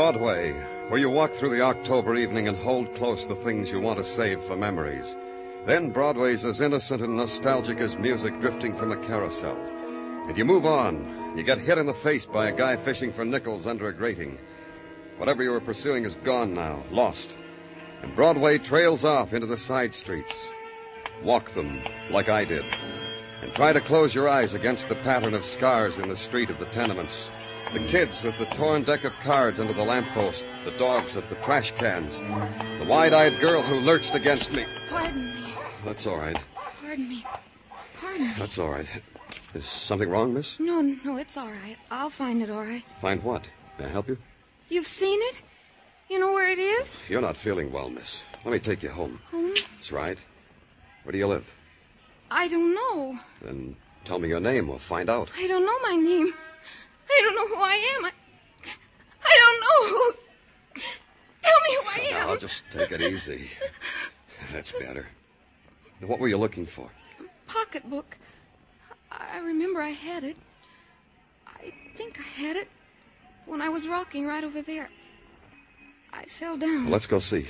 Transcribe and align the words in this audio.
Broadway, 0.00 0.52
where 0.88 0.98
you 0.98 1.10
walk 1.10 1.34
through 1.34 1.50
the 1.50 1.60
October 1.60 2.14
evening 2.16 2.48
and 2.48 2.56
hold 2.56 2.94
close 2.94 3.26
the 3.26 3.34
things 3.34 3.70
you 3.70 3.78
want 3.80 3.98
to 3.98 4.02
save 4.02 4.42
for 4.44 4.56
memories. 4.56 5.14
Then 5.66 5.90
Broadway's 5.90 6.46
as 6.46 6.62
innocent 6.62 7.02
and 7.02 7.18
nostalgic 7.18 7.80
as 7.80 7.98
music 7.98 8.40
drifting 8.40 8.74
from 8.74 8.92
a 8.92 9.06
carousel. 9.06 9.58
And 10.26 10.38
you 10.38 10.46
move 10.46 10.64
on. 10.64 11.36
You 11.36 11.42
get 11.42 11.58
hit 11.58 11.76
in 11.76 11.84
the 11.84 11.92
face 11.92 12.24
by 12.24 12.48
a 12.48 12.56
guy 12.56 12.78
fishing 12.78 13.12
for 13.12 13.26
nickels 13.26 13.66
under 13.66 13.88
a 13.88 13.92
grating. 13.92 14.38
Whatever 15.18 15.42
you 15.42 15.50
were 15.50 15.60
pursuing 15.60 16.06
is 16.06 16.16
gone 16.24 16.54
now, 16.54 16.82
lost. 16.90 17.36
And 18.00 18.16
Broadway 18.16 18.56
trails 18.56 19.04
off 19.04 19.34
into 19.34 19.46
the 19.46 19.58
side 19.58 19.92
streets. 19.92 20.34
Walk 21.22 21.50
them 21.50 21.78
like 22.10 22.30
I 22.30 22.46
did. 22.46 22.64
And 23.42 23.52
try 23.52 23.74
to 23.74 23.82
close 23.82 24.14
your 24.14 24.30
eyes 24.30 24.54
against 24.54 24.88
the 24.88 24.94
pattern 24.94 25.34
of 25.34 25.44
scars 25.44 25.98
in 25.98 26.08
the 26.08 26.16
street 26.16 26.48
of 26.48 26.58
the 26.58 26.64
tenements. 26.72 27.30
The 27.72 27.78
kids 27.86 28.20
with 28.24 28.36
the 28.36 28.46
torn 28.46 28.82
deck 28.82 29.04
of 29.04 29.12
cards 29.20 29.60
under 29.60 29.72
the 29.72 29.84
lamppost, 29.84 30.44
the 30.64 30.72
dogs 30.72 31.16
at 31.16 31.28
the 31.28 31.36
trash 31.36 31.70
cans, 31.76 32.18
the 32.18 32.86
wide 32.88 33.12
eyed 33.12 33.38
girl 33.40 33.62
who 33.62 33.76
lurched 33.76 34.16
against 34.16 34.52
me. 34.52 34.64
Pardon 34.88 35.32
me. 35.34 35.54
That's 35.84 36.04
all 36.04 36.16
right. 36.16 36.36
Pardon 36.80 37.08
me. 37.08 37.24
Pardon 38.00 38.26
me. 38.26 38.34
That's 38.36 38.58
all 38.58 38.70
right. 38.70 38.86
Is 39.54 39.66
something 39.66 40.08
wrong, 40.10 40.34
miss? 40.34 40.58
No, 40.58 40.80
no, 40.80 41.16
it's 41.16 41.36
all 41.36 41.46
right. 41.46 41.76
I'll 41.92 42.10
find 42.10 42.42
it 42.42 42.50
all 42.50 42.64
right. 42.64 42.82
Find 43.00 43.22
what? 43.22 43.46
May 43.78 43.84
I 43.84 43.88
help 43.88 44.08
you? 44.08 44.18
You've 44.68 44.88
seen 44.88 45.20
it? 45.22 45.36
You 46.08 46.18
know 46.18 46.32
where 46.32 46.50
it 46.50 46.58
is? 46.58 46.98
You're 47.08 47.20
not 47.20 47.36
feeling 47.36 47.70
well, 47.70 47.88
miss. 47.88 48.24
Let 48.44 48.50
me 48.52 48.58
take 48.58 48.82
you 48.82 48.90
home. 48.90 49.20
Home? 49.30 49.54
That's 49.76 49.92
right. 49.92 50.18
Where 51.04 51.12
do 51.12 51.18
you 51.18 51.28
live? 51.28 51.46
I 52.32 52.48
don't 52.48 52.74
know. 52.74 53.16
Then 53.42 53.76
tell 54.04 54.18
me 54.18 54.28
your 54.28 54.40
name. 54.40 54.66
We'll 54.66 54.78
find 54.78 55.08
out. 55.08 55.30
I 55.36 55.46
don't 55.46 55.64
know 55.64 55.78
my 55.88 55.94
name. 55.94 56.34
I 57.10 57.22
don't 57.22 57.34
know 57.34 57.56
who 57.56 57.62
I 57.62 57.74
am. 57.96 58.04
I, 58.04 58.12
I 59.24 59.38
don't 59.40 59.60
know 59.60 59.98
who. 59.98 60.14
Tell 61.42 61.60
me 61.68 61.76
who 61.76 61.88
I 61.88 62.06
am. 62.06 62.26
Now, 62.26 62.28
I'll 62.30 62.38
just 62.38 62.62
take 62.70 62.92
it 62.92 63.00
easy. 63.00 63.48
That's 64.52 64.72
better. 64.72 65.06
What 66.00 66.18
were 66.18 66.28
you 66.28 66.38
looking 66.38 66.66
for? 66.66 66.88
Pocketbook. 67.46 68.16
I 69.10 69.38
remember 69.38 69.82
I 69.82 69.90
had 69.90 70.24
it. 70.24 70.36
I 71.46 71.72
think 71.96 72.18
I 72.18 72.40
had 72.40 72.56
it 72.56 72.68
when 73.46 73.60
I 73.60 73.68
was 73.68 73.86
rocking 73.88 74.26
right 74.26 74.44
over 74.44 74.62
there. 74.62 74.88
I 76.12 76.24
fell 76.24 76.56
down. 76.56 76.84
Well, 76.84 76.92
let's 76.92 77.06
go 77.06 77.18
see. 77.18 77.46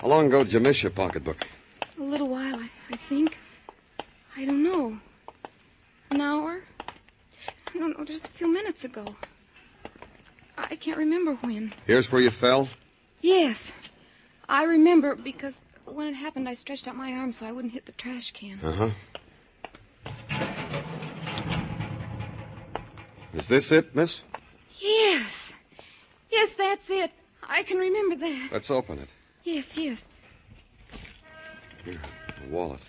How 0.00 0.08
long 0.08 0.26
ago 0.26 0.44
did 0.44 0.52
you 0.52 0.60
miss 0.60 0.82
your 0.82 0.90
pocketbook? 0.90 1.46
A 1.98 2.02
little 2.02 2.28
while, 2.28 2.56
I, 2.56 2.68
I 2.90 2.96
think. 2.96 3.38
I 4.36 4.44
don't 4.44 4.62
know. 4.62 4.98
An 6.10 6.20
hour? 6.20 6.62
I 7.74 7.78
don't 7.78 7.98
know, 7.98 8.04
just 8.04 8.28
a 8.28 8.30
few 8.30 8.52
minutes 8.52 8.84
ago. 8.84 9.16
I 10.56 10.76
can't 10.76 10.96
remember 10.96 11.34
when. 11.34 11.74
Here's 11.86 12.10
where 12.12 12.22
you 12.22 12.30
fell? 12.30 12.68
Yes. 13.20 13.72
I 14.48 14.64
remember 14.64 15.16
because 15.16 15.60
when 15.84 16.06
it 16.06 16.14
happened, 16.14 16.48
I 16.48 16.54
stretched 16.54 16.86
out 16.86 16.94
my 16.94 17.12
arm 17.12 17.32
so 17.32 17.46
I 17.46 17.52
wouldn't 17.52 17.72
hit 17.72 17.86
the 17.86 17.92
trash 17.92 18.32
can. 18.32 18.60
Uh 18.62 18.72
huh. 18.72 18.90
Is 23.34 23.48
this 23.48 23.72
it, 23.72 23.96
miss? 23.96 24.22
Yes. 24.78 25.52
Yes, 26.30 26.54
that's 26.54 26.88
it. 26.90 27.10
I 27.42 27.64
can 27.64 27.78
remember 27.78 28.14
that. 28.16 28.50
Let's 28.52 28.70
open 28.70 29.00
it. 29.00 29.08
Yes, 29.42 29.76
yes. 29.76 30.06
Here, 31.84 32.00
a 32.40 32.54
wallet. 32.54 32.80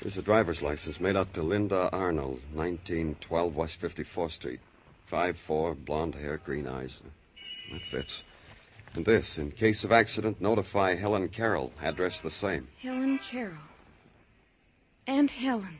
There's 0.00 0.16
a 0.16 0.22
driver's 0.22 0.62
license 0.62 1.00
made 1.00 1.16
out 1.16 1.34
to 1.34 1.42
Linda 1.42 1.90
Arnold, 1.92 2.40
1912 2.54 3.56
West 3.56 3.80
54th 3.80 4.30
Street. 4.30 4.60
Five 5.06 5.36
four, 5.36 5.74
blonde 5.74 6.14
hair, 6.14 6.38
green 6.38 6.68
eyes. 6.68 7.00
That 7.72 7.82
fits. 7.82 8.22
And 8.94 9.04
this, 9.04 9.38
in 9.38 9.50
case 9.50 9.82
of 9.84 9.90
accident, 9.90 10.40
notify 10.40 10.94
Helen 10.94 11.28
Carroll. 11.28 11.72
Address 11.82 12.20
the 12.20 12.30
same. 12.30 12.68
Helen 12.80 13.18
Carroll. 13.18 13.56
Aunt 15.06 15.30
Helen. 15.30 15.78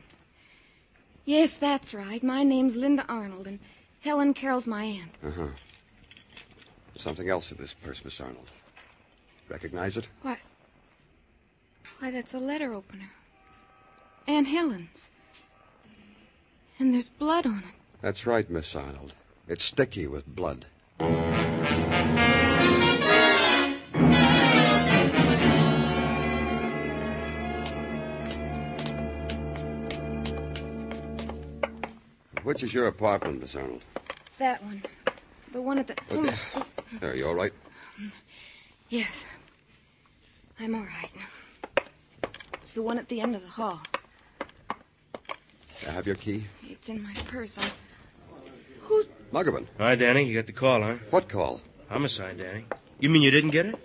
Yes, 1.25 1.57
that's 1.57 1.93
right. 1.93 2.21
My 2.21 2.43
name's 2.43 2.75
Linda 2.75 3.05
Arnold, 3.07 3.47
and 3.47 3.59
Helen 4.01 4.33
Carroll's 4.33 4.67
my 4.67 4.83
aunt. 4.83 5.17
Uh 5.23 5.31
huh. 5.31 5.47
Something 6.97 7.29
else 7.29 7.51
in 7.51 7.57
this 7.57 7.73
purse, 7.73 8.03
Miss 8.03 8.19
Arnold. 8.19 8.49
Recognize 9.47 9.95
it? 9.95 10.07
Why? 10.23 10.37
Why, 11.99 12.11
that's 12.11 12.33
a 12.33 12.39
letter 12.39 12.73
opener. 12.73 13.11
Aunt 14.29 14.47
Helen's. 14.47 15.09
And 16.77 16.93
there's 16.93 17.09
blood 17.09 17.47
on 17.47 17.63
it. 17.67 17.75
That's 17.99 18.27
right, 18.27 18.47
Miss 18.47 18.75
Arnold. 18.75 19.13
It's 19.47 19.63
sticky 19.63 20.05
with 20.05 20.27
blood. 20.27 20.67
Which 32.43 32.61
is 32.63 32.71
your 32.71 32.85
apartment, 32.85 33.41
Miss 33.41 33.55
Arnold? 33.55 33.81
That 34.37 34.63
one. 34.63 34.83
The 35.53 35.61
one 35.63 35.79
at 35.79 35.87
the. 35.87 35.95
Okay. 36.11 36.35
Oh. 36.55 36.65
There, 36.99 37.15
you 37.15 37.27
all 37.27 37.33
right? 37.33 37.51
Yes. 38.89 39.25
I'm 40.59 40.75
all 40.75 40.81
right. 40.81 41.89
It's 42.61 42.73
the 42.73 42.83
one 42.83 42.99
at 42.99 43.07
the 43.07 43.21
end 43.21 43.35
of 43.35 43.41
the 43.41 43.47
hall. 43.47 43.81
I 45.87 45.91
have 45.91 46.05
your 46.05 46.15
key? 46.15 46.45
It's 46.67 46.89
in 46.89 47.03
my 47.03 47.13
purse. 47.27 47.57
I... 47.57 47.69
Who? 48.81 49.03
Muggavan. 49.33 49.67
Hi, 49.77 49.95
Danny. 49.95 50.23
You 50.25 50.35
got 50.35 50.47
the 50.47 50.53
call, 50.53 50.81
huh? 50.81 50.95
What 51.09 51.29
call? 51.29 51.61
Homicide, 51.89 52.37
Danny. 52.37 52.65
You 52.99 53.09
mean 53.09 53.21
you 53.21 53.31
didn't 53.31 53.51
get 53.51 53.65
it? 53.67 53.75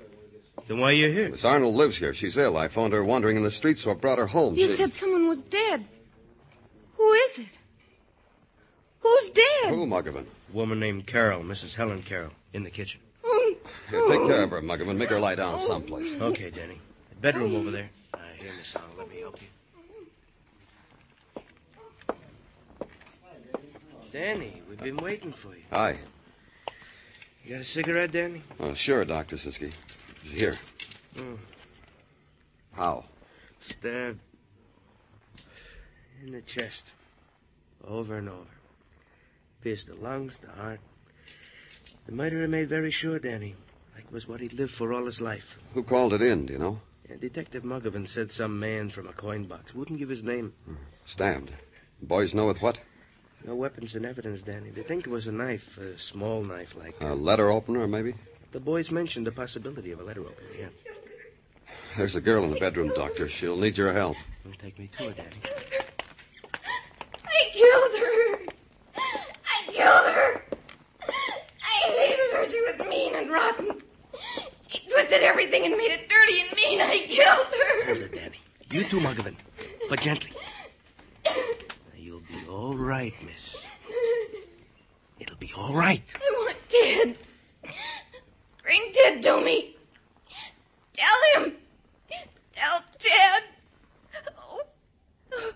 Then 0.66 0.78
why 0.78 0.90
are 0.90 0.92
you 0.92 1.10
here? 1.10 1.28
Miss 1.28 1.44
Arnold 1.44 1.74
lives 1.74 1.96
here. 1.98 2.14
She's 2.14 2.38
ill. 2.38 2.56
I 2.56 2.68
phoned 2.68 2.94
her 2.94 3.04
wandering 3.04 3.36
in 3.36 3.42
the 3.42 3.50
streets, 3.50 3.82
so 3.82 3.90
I 3.90 3.94
brought 3.94 4.18
her 4.18 4.26
home. 4.26 4.54
You 4.54 4.66
She- 4.68 4.74
said 4.74 4.94
someone 4.94 5.28
was 5.28 5.42
dead. 5.42 5.84
Who 6.96 7.12
is 7.12 7.38
it? 7.38 7.58
Who's 9.00 9.30
dead? 9.30 9.70
Who, 9.74 9.86
Muggavan? 9.86 10.24
A 10.52 10.56
woman 10.56 10.80
named 10.80 11.06
Carol, 11.06 11.42
Mrs. 11.42 11.74
Helen 11.74 12.02
Carroll, 12.02 12.30
in 12.54 12.62
the 12.62 12.70
kitchen. 12.70 13.00
Oh, 13.22 13.54
Here, 13.90 14.00
take 14.08 14.26
care 14.26 14.42
of 14.42 14.50
her, 14.50 14.62
Muggavan. 14.62 14.96
Make 14.96 15.10
her 15.10 15.20
lie 15.20 15.34
down 15.34 15.58
someplace. 15.60 16.12
Okay, 16.14 16.48
Danny. 16.50 16.80
The 17.10 17.16
bedroom 17.16 17.54
over 17.56 17.70
there. 17.70 17.90
Uh, 18.14 18.18
here, 18.38 18.50
Miss 18.58 18.74
Arnold. 18.74 18.96
Let 18.98 19.10
me 19.10 19.20
help 19.20 19.40
you. 19.42 19.48
Danny, 24.14 24.62
we've 24.68 24.78
been 24.78 24.98
waiting 24.98 25.32
for 25.32 25.48
you. 25.48 25.64
Hi. 25.72 25.98
You 27.44 27.50
got 27.50 27.62
a 27.62 27.64
cigarette, 27.64 28.12
Danny? 28.12 28.44
Oh, 28.60 28.72
sure, 28.72 29.04
Dr. 29.04 29.34
Sinsky. 29.34 29.72
Here. 30.22 30.54
Mm. 31.16 31.36
How? 32.74 33.06
Stabbed 33.68 34.20
in 36.24 36.30
the 36.30 36.42
chest, 36.42 36.92
over 37.88 38.18
and 38.18 38.28
over. 38.28 38.54
Pierced 39.62 39.88
the 39.88 39.96
lungs, 39.96 40.38
the 40.38 40.62
heart. 40.62 40.78
The 42.06 42.12
murderer 42.12 42.46
made 42.46 42.68
very 42.68 42.92
sure, 42.92 43.18
Danny, 43.18 43.56
like 43.96 44.04
it 44.04 44.12
was 44.12 44.28
what 44.28 44.40
he'd 44.40 44.52
lived 44.52 44.74
for 44.74 44.92
all 44.92 45.06
his 45.06 45.20
life. 45.20 45.58
Who 45.72 45.82
called 45.82 46.12
it 46.12 46.22
in, 46.22 46.46
do 46.46 46.52
you 46.52 46.60
know? 46.60 46.80
And 47.10 47.18
Detective 47.20 47.64
Muggavan 47.64 48.06
said 48.06 48.30
some 48.30 48.60
man 48.60 48.90
from 48.90 49.08
a 49.08 49.12
coin 49.12 49.46
box. 49.46 49.74
Wouldn't 49.74 49.98
give 49.98 50.08
his 50.08 50.22
name. 50.22 50.54
Stabbed. 51.04 51.50
Boys 52.00 52.32
know 52.32 52.46
with 52.46 52.62
what? 52.62 52.78
No 53.44 53.54
weapons 53.54 53.94
in 53.94 54.06
evidence, 54.06 54.42
Danny. 54.42 54.70
They 54.70 54.82
think 54.82 55.06
it 55.06 55.10
was 55.10 55.26
a 55.26 55.32
knife, 55.32 55.76
a 55.76 55.98
small 55.98 56.42
knife 56.42 56.74
like. 56.74 56.94
A 57.00 57.14
letter 57.14 57.50
opener, 57.50 57.86
maybe? 57.86 58.14
The 58.52 58.60
boys 58.60 58.90
mentioned 58.90 59.26
the 59.26 59.32
possibility 59.32 59.92
of 59.92 60.00
a 60.00 60.04
letter 60.04 60.22
opener, 60.22 60.48
yeah. 60.58 60.68
There's 61.96 62.16
a 62.16 62.20
girl 62.20 62.44
in 62.44 62.50
the 62.50 62.58
bedroom, 62.58 62.90
Doctor. 62.96 63.28
She'll 63.28 63.56
need 63.56 63.76
your 63.76 63.92
help. 63.92 64.16
Well, 64.44 64.54
take 64.58 64.78
me 64.78 64.88
to 64.96 65.04
her, 65.04 65.10
Danny. 65.12 65.36
I 67.26 67.50
killed 67.52 67.98
her. 68.00 68.38
I 68.96 69.62
killed 69.66 70.14
her. 70.14 70.42
I 71.02 71.88
hated 71.90 72.32
her. 72.32 72.46
She 72.46 72.60
was 72.62 72.88
mean 72.88 73.14
and 73.14 73.30
rotten. 73.30 73.82
She 74.68 74.88
twisted 74.88 75.22
everything 75.22 75.64
and 75.66 75.76
made 75.76 75.92
it 75.92 76.08
dirty 76.08 76.40
and 76.40 76.56
mean. 76.56 76.80
I 76.80 77.06
killed 77.06 77.46
her. 77.46 77.84
Hold 77.84 77.98
it, 77.98 78.12
Danny. 78.12 78.40
You 78.70 78.84
too, 78.84 79.00
Muggavan. 79.00 79.36
But 79.88 80.00
gently. 80.00 80.33
You'll 82.54 82.70
be 82.70 82.78
all 82.78 82.86
right, 82.86 83.14
miss. 83.26 83.56
It'll 85.18 85.36
be 85.36 85.52
all 85.56 85.74
right. 85.74 86.02
I 86.14 86.32
want 86.36 86.56
Ted. 86.68 87.18
Bring 88.62 88.92
Ted 88.92 89.22
to 89.24 89.40
me. 89.40 89.76
Tell 90.92 91.44
him. 91.44 91.56
Tell 92.52 92.80
Ted. 93.00 93.42
Oh. 94.38 94.62
oh. 95.32 95.52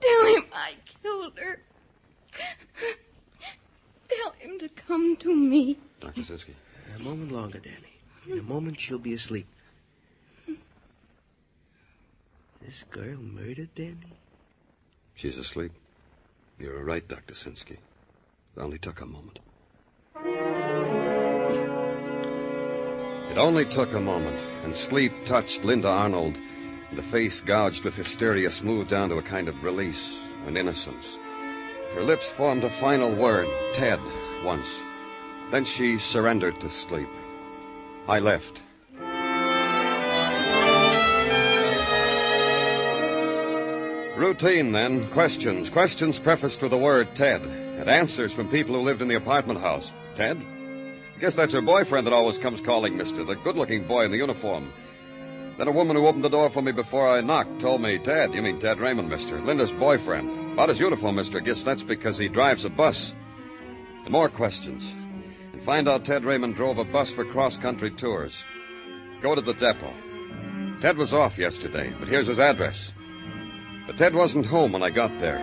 Tell 0.00 0.26
him 0.26 0.44
I 0.52 0.72
killed 1.00 1.38
her. 1.38 1.60
Tell 4.08 4.32
him 4.38 4.58
to 4.58 4.68
come 4.70 5.16
to 5.18 5.32
me. 5.32 5.78
Dr. 6.00 6.22
Sinsky. 6.22 6.54
A 6.96 7.02
moment 7.02 7.30
longer, 7.30 7.60
Danny. 7.60 8.00
In 8.28 8.40
a 8.40 8.42
moment, 8.42 8.80
she'll 8.80 8.98
be 8.98 9.14
asleep. 9.14 9.46
This 12.60 12.84
girl 12.90 13.18
murdered 13.18 13.72
Danny? 13.76 14.18
She's 15.16 15.38
asleep. 15.38 15.72
You're 16.58 16.84
right, 16.84 17.06
Dr. 17.08 17.32
Sinsky. 17.32 17.78
It 18.56 18.60
only 18.60 18.78
took 18.78 19.00
a 19.00 19.06
moment. 19.06 19.38
It 23.30 23.38
only 23.38 23.64
took 23.64 23.92
a 23.94 24.00
moment, 24.00 24.38
and 24.62 24.76
sleep 24.76 25.12
touched 25.24 25.64
Linda 25.64 25.88
Arnold, 25.88 26.36
the 26.92 27.02
face 27.02 27.40
gouged 27.40 27.82
with 27.82 27.94
hysteria 27.94 28.50
smoothed 28.50 28.90
down 28.90 29.08
to 29.08 29.16
a 29.16 29.22
kind 29.22 29.48
of 29.48 29.64
release 29.64 30.18
and 30.46 30.56
innocence. 30.56 31.18
Her 31.94 32.02
lips 32.02 32.28
formed 32.28 32.64
a 32.64 32.70
final 32.70 33.14
word, 33.14 33.48
Ted, 33.72 34.00
once. 34.44 34.82
Then 35.50 35.64
she 35.64 35.98
surrendered 35.98 36.60
to 36.60 36.68
sleep. 36.68 37.08
I 38.06 38.18
left. 38.18 38.60
Routine, 44.16 44.72
then. 44.72 45.08
Questions. 45.10 45.68
Questions 45.68 46.18
prefaced 46.18 46.62
with 46.62 46.70
the 46.70 46.78
word 46.78 47.14
Ted. 47.14 47.42
And 47.42 47.88
answers 47.88 48.32
from 48.32 48.48
people 48.48 48.74
who 48.74 48.80
lived 48.80 49.02
in 49.02 49.08
the 49.08 49.14
apartment 49.14 49.60
house. 49.60 49.92
Ted? 50.16 50.38
I 50.38 51.20
guess 51.20 51.34
that's 51.34 51.52
her 51.52 51.60
boyfriend 51.60 52.06
that 52.06 52.14
always 52.14 52.38
comes 52.38 52.62
calling, 52.62 52.96
mister. 52.96 53.24
The 53.24 53.34
good 53.36 53.56
looking 53.56 53.86
boy 53.86 54.06
in 54.06 54.10
the 54.10 54.16
uniform. 54.16 54.72
Then 55.58 55.68
a 55.68 55.72
woman 55.72 55.96
who 55.96 56.06
opened 56.06 56.24
the 56.24 56.30
door 56.30 56.48
for 56.48 56.62
me 56.62 56.72
before 56.72 57.08
I 57.08 57.20
knocked 57.20 57.60
told 57.60 57.82
me, 57.82 57.98
Ted, 57.98 58.32
you 58.32 58.40
mean 58.40 58.58
Ted 58.58 58.78
Raymond, 58.78 59.10
mister. 59.10 59.38
Linda's 59.40 59.72
boyfriend. 59.72 60.52
About 60.54 60.70
his 60.70 60.80
uniform, 60.80 61.16
mister. 61.16 61.38
I 61.38 61.42
guess 61.42 61.62
that's 61.62 61.82
because 61.82 62.16
he 62.16 62.28
drives 62.28 62.64
a 62.64 62.70
bus. 62.70 63.14
And 64.04 64.12
more 64.12 64.30
questions. 64.30 64.94
And 65.52 65.62
find 65.62 65.88
out 65.88 66.06
Ted 66.06 66.24
Raymond 66.24 66.56
drove 66.56 66.78
a 66.78 66.84
bus 66.84 67.10
for 67.10 67.24
cross 67.26 67.58
country 67.58 67.90
tours. 67.90 68.42
Go 69.20 69.34
to 69.34 69.42
the 69.42 69.54
depot. 69.54 69.92
Ted 70.80 70.96
was 70.96 71.12
off 71.12 71.36
yesterday, 71.36 71.92
but 71.98 72.08
here's 72.08 72.28
his 72.28 72.40
address. 72.40 72.92
But 73.86 73.98
Ted 73.98 74.14
wasn't 74.14 74.46
home 74.46 74.72
when 74.72 74.82
I 74.82 74.90
got 74.90 75.10
there. 75.20 75.38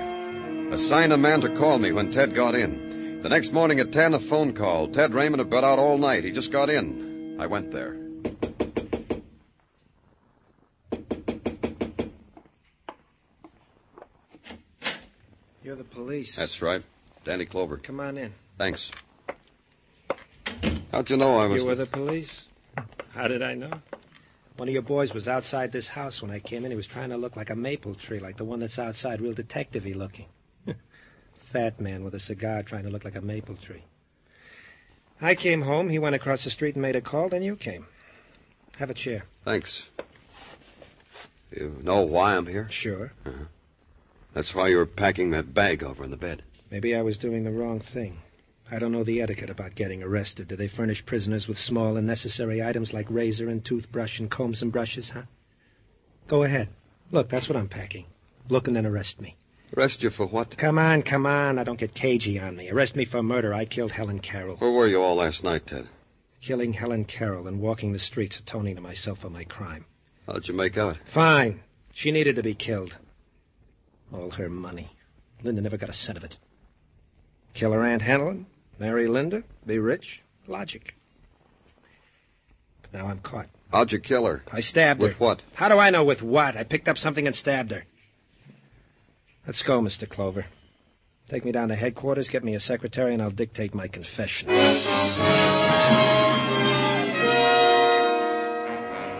Assign 0.74 1.12
a 1.12 1.18
man 1.18 1.42
to 1.42 1.56
call 1.56 1.80
me 1.80 1.92
when 1.94 2.12
Ted 2.12 2.36
got 2.36 2.56
in. 2.56 3.22
The 3.22 3.30
next 3.30 3.54
morning 3.54 3.80
at 3.80 3.94
10, 3.94 4.16
a 4.16 4.20
phone 4.20 4.54
call. 4.54 4.90
Ted 4.90 5.14
Raymond 5.14 5.40
had 5.40 5.50
been 5.50 5.64
out 5.64 5.80
all 5.80 5.98
night. 5.98 6.26
He 6.26 6.32
just 6.32 6.52
got 6.52 6.70
in. 6.70 7.38
I 7.40 7.48
went 7.48 7.72
there. 7.72 7.96
You're 15.64 15.78
the 15.78 15.86
police. 15.86 16.36
That's 16.36 16.62
right. 16.62 16.84
Danny 17.24 17.46
Clover. 17.46 17.78
Come 17.78 18.02
on 18.02 18.18
in. 18.18 18.34
Thanks. 18.58 18.92
How'd 20.92 21.10
you 21.10 21.16
know 21.16 21.40
I 21.40 21.48
was. 21.48 21.62
You 21.62 21.70
were 21.70 21.76
the 21.76 21.86
police? 21.86 22.46
How 23.14 23.30
did 23.30 23.42
I 23.42 23.54
know? 23.54 23.72
One 24.58 24.68
of 24.68 24.74
your 24.74 24.84
boys 24.84 25.14
was 25.14 25.28
outside 25.28 25.72
this 25.72 25.88
house 25.88 26.22
when 26.22 26.30
I 26.30 26.40
came 26.40 26.64
in. 26.64 26.72
He 26.72 26.78
was 26.78 26.86
trying 26.86 27.10
to 27.10 27.18
look 27.18 27.36
like 27.36 27.50
a 27.50 27.56
maple 27.56 27.96
tree, 27.96 28.20
like 28.20 28.38
the 28.38 28.46
one 28.46 28.60
that's 28.60 28.78
outside, 28.78 29.20
real 29.20 29.34
detective-y 29.34 29.94
looking. 29.94 30.28
Fat 31.52 31.82
man 31.82 32.04
with 32.04 32.14
a 32.14 32.20
cigar 32.20 32.62
trying 32.62 32.84
to 32.84 32.90
look 32.90 33.04
like 33.04 33.16
a 33.16 33.22
maple 33.22 33.56
tree. 33.56 33.84
I 35.20 35.36
came 35.36 35.62
home, 35.62 35.90
he 35.90 36.00
went 36.00 36.16
across 36.16 36.44
the 36.44 36.50
street 36.50 36.76
and 36.76 36.82
made 36.82 36.96
a 36.96 37.02
call, 37.02 37.30
then 37.30 37.42
you 37.42 37.56
came. 37.56 37.88
Have 38.78 38.90
a 38.90 38.94
chair. 38.94 39.26
Thanks. 39.44 39.88
You 41.52 41.80
know 41.82 42.02
why 42.02 42.36
I'm 42.36 42.48
here? 42.48 42.68
Sure. 42.70 43.12
Uh-huh. 43.26 43.46
That's 44.34 44.54
why 44.54 44.68
you 44.68 44.78
were 44.78 44.86
packing 44.86 45.32
that 45.32 45.54
bag 45.54 45.84
over 45.84 46.04
in 46.04 46.12
the 46.12 46.18
bed. 46.18 46.44
Maybe 46.72 46.96
I 46.96 47.02
was 47.02 47.18
doing 47.18 47.44
the 47.44 47.52
wrong 47.52 47.80
thing. 47.80 48.18
I 48.72 48.80
don't 48.80 48.92
know 48.92 49.04
the 49.04 49.22
etiquette 49.22 49.50
about 49.50 49.76
getting 49.76 50.02
arrested. 50.02 50.48
Do 50.48 50.56
they 50.56 50.68
furnish 50.68 51.06
prisoners 51.06 51.48
with 51.48 51.58
small 51.58 51.98
and 51.98 52.08
necessary 52.08 52.64
items 52.64 52.94
like 52.94 53.06
razor 53.10 53.50
and 53.50 53.64
toothbrush 53.64 54.20
and 54.20 54.32
combs 54.32 54.62
and 54.62 54.72
brushes, 54.72 55.10
huh? 55.10 55.24
Go 56.28 56.44
ahead. 56.44 56.70
Look, 57.12 57.30
that's 57.30 57.48
what 57.50 57.58
I'm 57.58 57.68
packing. 57.68 58.06
Look 58.50 58.68
and 58.68 58.76
then 58.76 58.86
arrest 58.86 59.22
me. 59.22 59.36
Arrest 59.76 60.04
you 60.04 60.10
for 60.10 60.26
what? 60.26 60.58
Come 60.58 60.78
on, 60.78 61.02
come 61.02 61.26
on. 61.26 61.60
I 61.60 61.64
don't 61.64 61.80
get 61.80 61.94
cagey 61.94 62.40
on 62.40 62.56
me. 62.56 62.70
Arrest 62.70 62.96
me 62.96 63.06
for 63.06 63.22
murder. 63.22 63.54
I 63.54 63.66
killed 63.66 63.92
Helen 63.92 64.20
Carroll. 64.20 64.58
Where 64.58 64.72
were 64.72 64.88
you 64.88 65.02
all 65.02 65.16
last 65.16 65.44
night, 65.44 65.68
Ted? 65.68 65.88
Killing 66.42 66.74
Helen 66.74 67.06
Carroll 67.06 67.48
and 67.48 67.60
walking 67.60 67.94
the 67.94 68.00
streets 68.00 68.40
atoning 68.40 68.76
to 68.76 68.82
myself 68.82 69.20
for 69.20 69.30
my 69.30 69.44
crime. 69.44 69.86
How'd 70.28 70.48
you 70.48 70.54
make 70.54 70.78
out? 70.78 70.98
Fine. 71.08 71.62
She 71.92 72.12
needed 72.12 72.36
to 72.38 72.44
be 72.44 72.54
killed. 72.56 72.96
All 74.14 74.32
her 74.32 74.50
money. 74.50 74.92
Linda 75.42 75.62
never 75.62 75.78
got 75.78 75.90
a 75.90 75.94
cent 75.94 76.18
of 76.18 76.24
it. 76.24 76.38
Kill 77.54 77.72
her 77.72 77.84
Aunt 77.84 78.02
Helen, 78.02 78.46
marry 78.80 79.08
Linda, 79.08 79.44
be 79.66 79.80
rich. 79.80 80.22
Logic. 80.48 80.94
But 82.82 82.94
now 82.94 83.08
I'm 83.08 83.20
caught. 83.20 83.48
How'd 83.72 83.92
you 83.92 84.00
kill 84.00 84.26
her? 84.26 84.44
I 84.52 84.60
stabbed 84.60 85.00
With 85.00 85.14
her. 85.14 85.16
With 85.16 85.20
what? 85.22 85.44
How 85.56 85.70
do 85.70 85.80
I 85.80 85.90
know 85.90 86.04
with 86.04 86.22
what? 86.22 86.58
I 86.58 86.64
picked 86.64 86.88
up 86.88 86.98
something 86.98 87.26
and 87.26 87.36
stabbed 87.36 87.72
her. 87.72 87.86
Let's 89.48 89.62
go, 89.62 89.82
Mr. 89.82 90.08
Clover. 90.08 90.46
Take 91.30 91.46
me 91.46 91.52
down 91.52 91.70
to 91.70 91.76
headquarters, 91.76 92.30
get 92.30 92.44
me 92.44 92.54
a 92.54 92.60
secretary, 92.60 93.14
and 93.14 93.22
I'll 93.22 93.32
dictate 93.32 93.74
my 93.74 93.88
confession. 93.88 94.50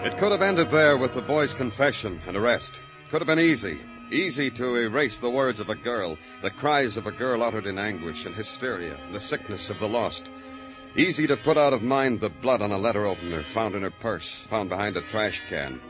It 0.06 0.18
could 0.18 0.32
have 0.32 0.42
ended 0.42 0.70
there 0.70 0.98
with 0.98 1.14
the 1.16 1.22
boy's 1.22 1.54
confession 1.54 2.22
and 2.28 2.36
arrest. 2.36 2.74
Could 3.10 3.22
have 3.22 3.28
been 3.28 3.40
easy. 3.40 3.80
Easy 4.14 4.52
to 4.52 4.76
erase 4.76 5.18
the 5.18 5.30
words 5.30 5.60
of 5.60 5.70
a 5.70 5.76
girl, 5.76 6.20
the 6.44 6.52
cries 6.52 6.98
of 6.98 7.08
a 7.08 7.12
girl 7.12 7.42
uttered 7.42 7.66
in 7.66 7.80
anguish 7.80 8.28
and 8.28 8.36
hysteria, 8.36 8.96
the 9.12 9.20
sickness 9.20 9.72
of 9.72 9.80
the 9.80 9.88
lost. 9.88 10.30
Easy 10.96 11.26
to 11.26 11.36
put 11.36 11.58
out 11.58 11.74
of 11.74 11.82
mind 11.82 12.20
the 12.20 12.30
blood 12.30 12.62
on 12.62 12.72
a 12.72 12.78
letter 12.78 13.08
opener 13.08 13.42
found 13.42 13.74
in 13.74 13.82
her 13.82 13.90
purse, 13.90 14.46
found 14.52 14.70
behind 14.70 14.96
a 14.96 15.02
trash 15.02 15.42
can. 15.50 15.82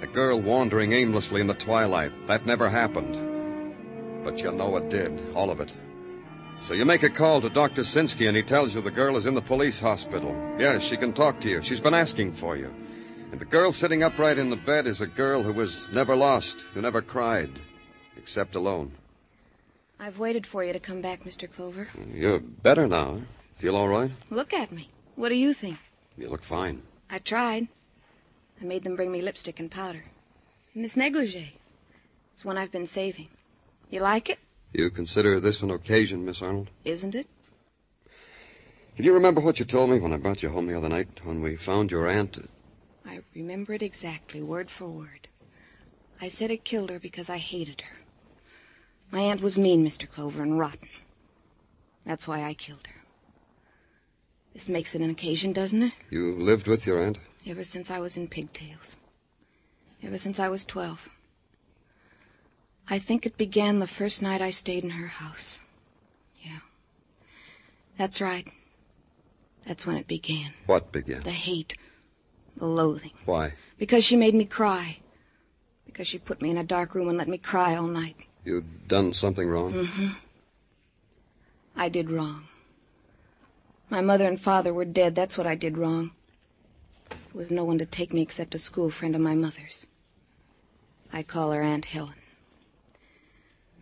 A 0.00 0.08
girl 0.08 0.40
wandering 0.40 0.92
aimlessly 0.92 1.40
in 1.40 1.46
the 1.46 1.54
twilight. 1.54 2.10
That 2.26 2.46
never 2.46 2.68
happened. 2.68 4.24
But 4.24 4.42
you 4.42 4.50
know 4.50 4.76
it 4.76 4.90
did, 4.90 5.32
all 5.32 5.50
of 5.50 5.60
it. 5.60 5.72
So 6.62 6.74
you 6.74 6.84
make 6.84 7.04
a 7.04 7.10
call 7.10 7.40
to 7.42 7.48
Dr. 7.48 7.82
Sinsky, 7.82 8.26
and 8.26 8.36
he 8.36 8.42
tells 8.42 8.74
you 8.74 8.80
the 8.80 8.90
girl 8.90 9.16
is 9.16 9.26
in 9.26 9.34
the 9.34 9.40
police 9.40 9.78
hospital. 9.78 10.34
Yes, 10.58 10.82
she 10.82 10.96
can 10.96 11.12
talk 11.12 11.38
to 11.42 11.48
you. 11.48 11.62
She's 11.62 11.80
been 11.80 11.94
asking 11.94 12.32
for 12.32 12.56
you. 12.56 12.74
And 13.32 13.40
the 13.40 13.46
girl 13.46 13.72
sitting 13.72 14.02
upright 14.02 14.36
in 14.38 14.50
the 14.50 14.56
bed 14.56 14.86
is 14.86 15.00
a 15.00 15.06
girl 15.06 15.42
who 15.42 15.54
was 15.54 15.88
never 15.90 16.14
lost, 16.14 16.60
who 16.74 16.82
never 16.82 17.00
cried, 17.00 17.50
except 18.18 18.54
alone. 18.54 18.92
I've 19.98 20.18
waited 20.18 20.46
for 20.46 20.62
you 20.62 20.72
to 20.74 20.78
come 20.78 21.00
back, 21.00 21.24
Mr. 21.24 21.50
Clover. 21.50 21.88
You're 22.12 22.40
better 22.40 22.86
now. 22.86 23.22
Feel 23.56 23.74
all 23.74 23.88
right? 23.88 24.10
Look 24.28 24.52
at 24.52 24.70
me. 24.70 24.90
What 25.16 25.30
do 25.30 25.34
you 25.34 25.54
think? 25.54 25.78
You 26.18 26.28
look 26.28 26.42
fine. 26.42 26.82
I 27.08 27.20
tried. 27.20 27.68
I 28.60 28.64
made 28.64 28.82
them 28.84 28.96
bring 28.96 29.10
me 29.10 29.22
lipstick 29.22 29.58
and 29.60 29.70
powder. 29.70 30.04
And 30.74 30.84
this 30.84 30.96
negligee. 30.96 31.54
It's 32.34 32.44
one 32.44 32.58
I've 32.58 32.70
been 32.72 32.86
saving. 32.86 33.28
You 33.90 34.00
like 34.00 34.28
it, 34.28 34.38
You 34.72 34.90
consider 34.90 35.40
this 35.40 35.62
an 35.62 35.70
occasion, 35.70 36.24
Miss 36.24 36.42
Arnold? 36.42 36.68
isn't 36.84 37.14
it? 37.14 37.26
Can 38.96 39.06
you 39.06 39.14
remember 39.14 39.40
what 39.40 39.58
you 39.58 39.64
told 39.64 39.88
me 39.90 40.00
when 40.00 40.12
I 40.12 40.18
brought 40.18 40.42
you 40.42 40.50
home 40.50 40.66
the 40.66 40.76
other 40.76 40.88
night 40.90 41.08
when 41.24 41.40
we 41.42 41.56
found 41.56 41.90
your 41.90 42.06
aunt? 42.08 42.38
I 43.12 43.20
remember 43.34 43.74
it 43.74 43.82
exactly, 43.82 44.40
word 44.40 44.70
for 44.70 44.88
word. 44.88 45.28
I 46.18 46.28
said 46.28 46.50
it 46.50 46.64
killed 46.64 46.88
her 46.88 46.98
because 46.98 47.28
I 47.28 47.36
hated 47.36 47.82
her. 47.82 47.96
My 49.10 49.20
aunt 49.20 49.42
was 49.42 49.58
mean, 49.58 49.84
Mr. 49.84 50.10
Clover, 50.10 50.42
and 50.42 50.58
rotten. 50.58 50.88
That's 52.06 52.26
why 52.26 52.42
I 52.42 52.54
killed 52.54 52.86
her. 52.86 53.02
This 54.54 54.66
makes 54.66 54.94
it 54.94 55.02
an 55.02 55.10
occasion, 55.10 55.52
doesn't 55.52 55.82
it? 55.82 55.92
You 56.08 56.34
lived 56.34 56.66
with 56.66 56.86
your 56.86 57.04
aunt? 57.04 57.18
Ever 57.46 57.64
since 57.64 57.90
I 57.90 57.98
was 57.98 58.16
in 58.16 58.28
pigtails. 58.28 58.96
Ever 60.02 60.16
since 60.16 60.40
I 60.40 60.48
was 60.48 60.64
twelve. 60.64 61.10
I 62.88 62.98
think 62.98 63.26
it 63.26 63.36
began 63.36 63.78
the 63.78 63.86
first 63.86 64.22
night 64.22 64.40
I 64.40 64.50
stayed 64.50 64.84
in 64.84 64.90
her 64.90 65.08
house. 65.08 65.60
Yeah. 66.40 66.60
That's 67.98 68.22
right. 68.22 68.48
That's 69.66 69.86
when 69.86 69.96
it 69.96 70.06
began. 70.06 70.54
What 70.64 70.92
began? 70.92 71.20
The 71.20 71.30
hate. 71.30 71.76
The 72.56 72.66
loathing. 72.66 73.12
Why? 73.24 73.54
Because 73.78 74.04
she 74.04 74.16
made 74.16 74.34
me 74.34 74.44
cry. 74.44 74.98
Because 75.86 76.06
she 76.06 76.18
put 76.18 76.40
me 76.40 76.50
in 76.50 76.58
a 76.58 76.64
dark 76.64 76.94
room 76.94 77.08
and 77.08 77.18
let 77.18 77.28
me 77.28 77.38
cry 77.38 77.76
all 77.76 77.86
night. 77.86 78.16
You'd 78.44 78.88
done 78.88 79.12
something 79.12 79.48
wrong? 79.48 79.72
Mm-hmm. 79.72 80.08
I 81.76 81.88
did 81.88 82.10
wrong. 82.10 82.44
My 83.90 84.00
mother 84.00 84.26
and 84.26 84.40
father 84.40 84.72
were 84.72 84.84
dead. 84.84 85.14
That's 85.14 85.36
what 85.36 85.46
I 85.46 85.54
did 85.54 85.76
wrong. 85.76 86.12
There 87.10 87.18
was 87.34 87.50
no 87.50 87.64
one 87.64 87.78
to 87.78 87.86
take 87.86 88.12
me 88.12 88.22
except 88.22 88.54
a 88.54 88.58
school 88.58 88.90
friend 88.90 89.14
of 89.14 89.20
my 89.20 89.34
mother's. 89.34 89.86
I 91.12 91.22
call 91.22 91.52
her 91.52 91.62
Aunt 91.62 91.86
Helen. 91.86 92.14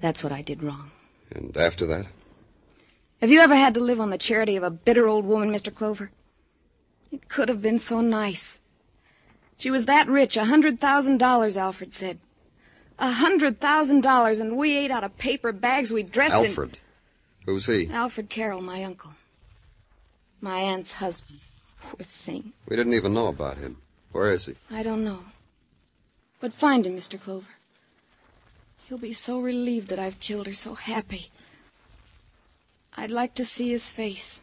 That's 0.00 0.22
what 0.22 0.32
I 0.32 0.42
did 0.42 0.62
wrong. 0.62 0.90
And 1.30 1.56
after 1.56 1.86
that? 1.86 2.06
Have 3.20 3.30
you 3.30 3.40
ever 3.40 3.54
had 3.54 3.74
to 3.74 3.80
live 3.80 4.00
on 4.00 4.10
the 4.10 4.18
charity 4.18 4.56
of 4.56 4.62
a 4.62 4.70
bitter 4.70 5.06
old 5.06 5.26
woman, 5.26 5.50
Mr. 5.50 5.74
Clover? 5.74 6.10
It 7.12 7.28
could 7.28 7.48
have 7.48 7.60
been 7.60 7.78
so 7.78 8.00
nice. 8.00 8.59
She 9.60 9.70
was 9.70 9.84
that 9.84 10.08
rich, 10.08 10.38
a 10.38 10.46
hundred 10.46 10.80
thousand 10.80 11.18
dollars, 11.18 11.54
Alfred 11.54 11.92
said. 11.92 12.18
A 12.98 13.10
hundred 13.10 13.60
thousand 13.60 14.00
dollars, 14.00 14.40
and 14.40 14.56
we 14.56 14.74
ate 14.74 14.90
out 14.90 15.04
of 15.04 15.18
paper 15.18 15.52
bags 15.52 15.92
we 15.92 16.02
dressed 16.02 16.42
in. 16.42 16.46
Alfred. 16.46 16.78
Who's 17.44 17.66
he? 17.66 17.86
Alfred 17.90 18.30
Carroll, 18.30 18.62
my 18.62 18.82
uncle. 18.82 19.10
My 20.40 20.60
aunt's 20.60 20.94
husband. 20.94 21.40
Poor 21.78 22.00
thing. 22.00 22.54
We 22.68 22.76
didn't 22.76 22.94
even 22.94 23.12
know 23.12 23.26
about 23.26 23.58
him. 23.58 23.76
Where 24.12 24.30
is 24.30 24.46
he? 24.46 24.54
I 24.70 24.82
don't 24.82 25.04
know. 25.04 25.20
But 26.40 26.54
find 26.54 26.86
him, 26.86 26.96
Mr. 26.96 27.20
Clover. 27.20 27.54
He'll 28.88 28.96
be 28.96 29.12
so 29.12 29.40
relieved 29.40 29.88
that 29.88 29.98
I've 29.98 30.20
killed 30.20 30.46
her, 30.46 30.54
so 30.54 30.74
happy. 30.74 31.28
I'd 32.96 33.10
like 33.10 33.34
to 33.34 33.44
see 33.44 33.68
his 33.68 33.90
face. 33.90 34.40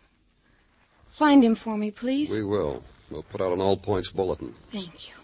Find 1.10 1.44
him 1.44 1.56
for 1.56 1.76
me, 1.76 1.90
please. 1.90 2.30
We 2.30 2.44
will. 2.44 2.84
We'll 3.10 3.24
put 3.24 3.42
out 3.42 3.54
an 3.54 3.62
all 3.62 3.78
points 3.78 4.10
bulletin. 4.10 4.54
Thank 4.72 5.10
you. 5.10 5.16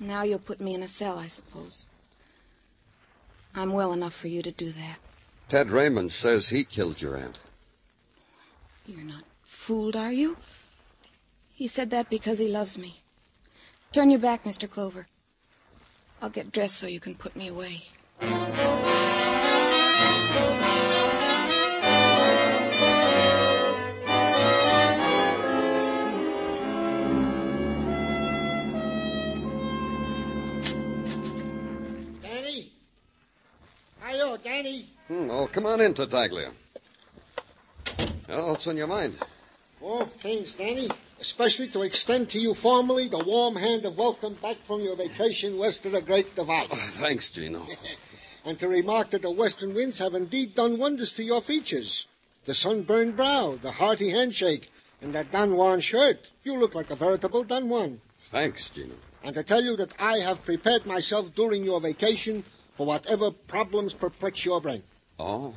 Now 0.00 0.22
you'll 0.22 0.38
put 0.38 0.60
me 0.60 0.74
in 0.74 0.82
a 0.82 0.88
cell, 0.88 1.18
I 1.18 1.26
suppose. 1.26 1.86
I'm 3.54 3.72
well 3.72 3.92
enough 3.92 4.14
for 4.14 4.28
you 4.28 4.42
to 4.42 4.50
do 4.50 4.70
that. 4.72 4.98
Ted 5.48 5.70
Raymond 5.70 6.12
says 6.12 6.48
he 6.48 6.64
killed 6.64 7.00
your 7.00 7.16
aunt. 7.16 7.38
You're 8.86 9.04
not 9.04 9.24
fooled, 9.44 9.96
are 9.96 10.12
you? 10.12 10.36
He 11.54 11.66
said 11.66 11.90
that 11.90 12.10
because 12.10 12.38
he 12.38 12.48
loves 12.48 12.76
me. 12.76 13.00
Turn 13.92 14.10
your 14.10 14.20
back, 14.20 14.44
Mr. 14.44 14.70
Clover. 14.70 15.06
I'll 16.20 16.30
get 16.30 16.52
dressed 16.52 16.76
so 16.76 16.86
you 16.86 17.00
can 17.00 17.14
put 17.14 17.34
me 17.34 17.48
away. 17.48 17.84
Come 35.56 35.64
on 35.64 35.80
in, 35.80 35.94
Tartaglia. 35.94 36.50
Oh, 38.28 38.48
what's 38.48 38.66
on 38.66 38.76
your 38.76 38.86
mind? 38.86 39.16
Oh, 39.80 40.04
things, 40.04 40.52
Danny. 40.52 40.90
Especially 41.18 41.66
to 41.68 41.80
extend 41.80 42.28
to 42.30 42.38
you 42.38 42.52
formally 42.52 43.08
the 43.08 43.24
warm 43.24 43.56
hand 43.56 43.86
of 43.86 43.96
welcome 43.96 44.34
back 44.34 44.58
from 44.64 44.82
your 44.82 44.96
vacation 44.96 45.56
west 45.56 45.86
of 45.86 45.92
the 45.92 46.02
Great 46.02 46.36
Divide. 46.36 46.68
Oh, 46.70 46.88
thanks, 47.00 47.30
Gino. 47.30 47.66
and 48.44 48.58
to 48.58 48.68
remark 48.68 49.08
that 49.10 49.22
the 49.22 49.30
western 49.30 49.72
winds 49.72 49.98
have 49.98 50.12
indeed 50.12 50.54
done 50.54 50.76
wonders 50.76 51.14
to 51.14 51.24
your 51.24 51.40
features. 51.40 52.06
The 52.44 52.52
sunburned 52.52 53.16
brow, 53.16 53.58
the 53.62 53.72
hearty 53.72 54.10
handshake, 54.10 54.70
and 55.00 55.14
that 55.14 55.32
Don 55.32 55.56
Juan 55.56 55.80
shirt. 55.80 56.18
You 56.44 56.58
look 56.58 56.74
like 56.74 56.90
a 56.90 56.96
veritable 56.96 57.44
Don 57.44 57.70
Juan. 57.70 58.02
Thanks, 58.26 58.68
Gino. 58.68 58.96
And 59.24 59.34
to 59.34 59.42
tell 59.42 59.64
you 59.64 59.74
that 59.76 59.94
I 59.98 60.18
have 60.18 60.44
prepared 60.44 60.84
myself 60.84 61.34
during 61.34 61.64
your 61.64 61.80
vacation 61.80 62.44
for 62.74 62.84
whatever 62.84 63.30
problems 63.30 63.94
perplex 63.94 64.44
your 64.44 64.60
brain. 64.60 64.82
Oh, 65.18 65.54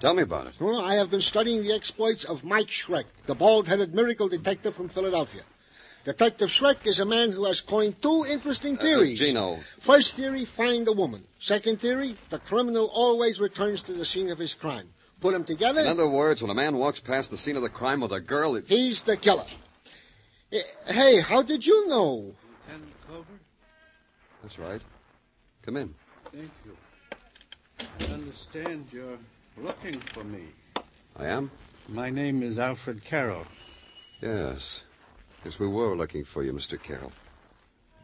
tell 0.00 0.14
me 0.14 0.22
about 0.22 0.46
it. 0.48 0.54
Well, 0.60 0.80
I 0.80 0.94
have 0.96 1.10
been 1.10 1.20
studying 1.20 1.62
the 1.62 1.72
exploits 1.72 2.24
of 2.24 2.44
Mike 2.44 2.66
Schreck, 2.68 3.04
the 3.26 3.34
bald-headed 3.34 3.94
miracle 3.94 4.28
detective 4.28 4.74
from 4.74 4.88
Philadelphia. 4.88 5.42
Detective 6.04 6.48
Schreck 6.48 6.84
is 6.86 6.98
a 7.00 7.04
man 7.04 7.30
who 7.30 7.44
has 7.44 7.60
coined 7.60 8.02
two 8.02 8.26
interesting 8.26 8.76
theories. 8.76 9.20
Uh, 9.20 9.24
Gino. 9.24 9.58
First 9.78 10.14
theory, 10.16 10.44
find 10.44 10.84
the 10.86 10.92
woman. 10.92 11.24
Second 11.38 11.80
theory, 11.80 12.16
the 12.28 12.40
criminal 12.40 12.90
always 12.92 13.40
returns 13.40 13.82
to 13.82 13.92
the 13.92 14.04
scene 14.04 14.28
of 14.30 14.38
his 14.38 14.52
crime. 14.52 14.88
Put 15.20 15.32
them 15.32 15.44
together, 15.44 15.80
In 15.82 15.86
other 15.86 16.08
words, 16.08 16.42
when 16.42 16.50
a 16.50 16.54
man 16.54 16.76
walks 16.76 16.98
past 16.98 17.30
the 17.30 17.36
scene 17.36 17.56
of 17.56 17.62
the 17.62 17.68
crime 17.68 18.00
with 18.00 18.12
a 18.12 18.20
girl, 18.20 18.56
it... 18.56 18.64
he's 18.66 19.02
the 19.02 19.16
killer. 19.16 19.46
Eh, 20.50 20.60
Hey, 20.86 21.20
how 21.20 21.42
did 21.42 21.64
you 21.64 21.86
know? 21.88 22.34
Lieutenant 22.66 22.92
Clover? 23.06 23.38
That's 24.42 24.58
right. 24.58 24.82
Come 25.62 25.76
in. 25.76 25.94
Thank 26.32 26.50
you. 26.66 26.76
I 28.00 28.04
understand 28.12 28.86
you're 28.92 29.18
looking 29.56 30.00
for 30.00 30.24
me. 30.24 30.44
I 31.16 31.26
am? 31.26 31.50
My 31.88 32.10
name 32.10 32.42
is 32.42 32.58
Alfred 32.58 33.04
Carroll. 33.04 33.46
Yes. 34.20 34.82
Yes, 35.44 35.58
we 35.58 35.66
were 35.66 35.96
looking 35.96 36.24
for 36.24 36.42
you, 36.42 36.52
Mr. 36.52 36.80
Carroll. 36.80 37.12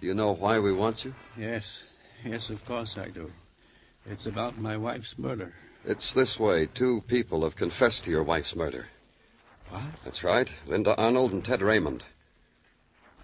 Do 0.01 0.07
you 0.07 0.15
know 0.15 0.33
why 0.33 0.59
we 0.59 0.73
want 0.73 1.05
you? 1.05 1.15
Yes, 1.37 1.83
yes, 2.25 2.51
of 2.51 2.65
course 2.65 2.99
I 2.99 3.09
do. 3.09 3.31
It's 4.07 4.27
about 4.27 4.59
my 4.59 4.77
wife's 4.77 5.19
murder. 5.19 5.55
It's 5.85 6.13
this 6.13 6.39
way. 6.39 6.67
Two 6.67 7.03
people 7.07 7.43
have 7.45 7.57
confessed 7.57 8.05
to 8.05 8.11
your 8.11 8.23
wife's 8.23 8.57
murder. 8.57 8.87
What? 9.71 9.83
That's 10.05 10.25
right. 10.25 10.53
Linda 10.67 10.97
Arnold 10.97 11.33
and 11.33 11.45
Ted 11.45 11.63
Raymond. 11.63 12.05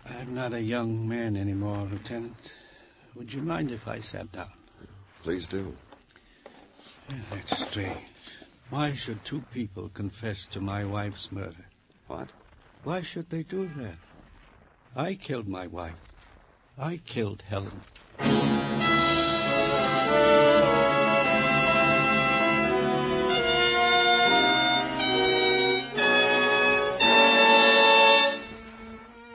I'm 0.07 0.35
not 0.35 0.53
a 0.53 0.61
young 0.61 1.09
man 1.09 1.37
anymore, 1.37 1.89
Lieutenant. 1.91 2.53
Would 3.15 3.33
you 3.33 3.43
mind 3.43 3.71
if 3.71 3.89
I 3.89 4.01
sat 4.01 4.31
down? 4.33 4.53
Please 5.23 5.47
do. 5.47 5.75
Yeah, 7.09 7.17
That's 7.31 7.67
strange. 7.69 7.99
Why 8.71 8.95
should 8.95 9.25
two 9.25 9.43
people 9.53 9.91
confess 9.91 10.47
to 10.47 10.61
my 10.61 10.85
wife's 10.85 11.31
murder? 11.31 11.67
What? 12.07 12.31
Why 12.83 13.03
should 13.03 13.31
they 13.31 13.43
do 13.43 13.71
that? 13.77 13.97
I 14.97 15.15
killed 15.15 15.49
my 15.49 15.67
wife. 15.67 15.95
I 16.79 16.99
killed 17.05 17.43
Helen. 17.49 17.83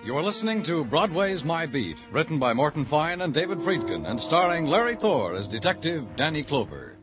You're 0.06 0.24
listening 0.24 0.64
to 0.64 0.84
Broadway's 0.84 1.44
My 1.44 1.66
Beat, 1.66 1.98
written 2.12 2.40
by 2.40 2.52
Morton 2.54 2.84
Fine 2.84 3.22
and 3.22 3.34
David 3.34 3.60
Friedkin, 3.60 4.10
and 4.10 4.20
starring 4.20 4.66
Larry 4.66 4.96
Thor 4.96 5.36
as 5.36 5.48
Detective 5.48 6.04
Danny 6.16 6.44
Clover. 6.44 6.99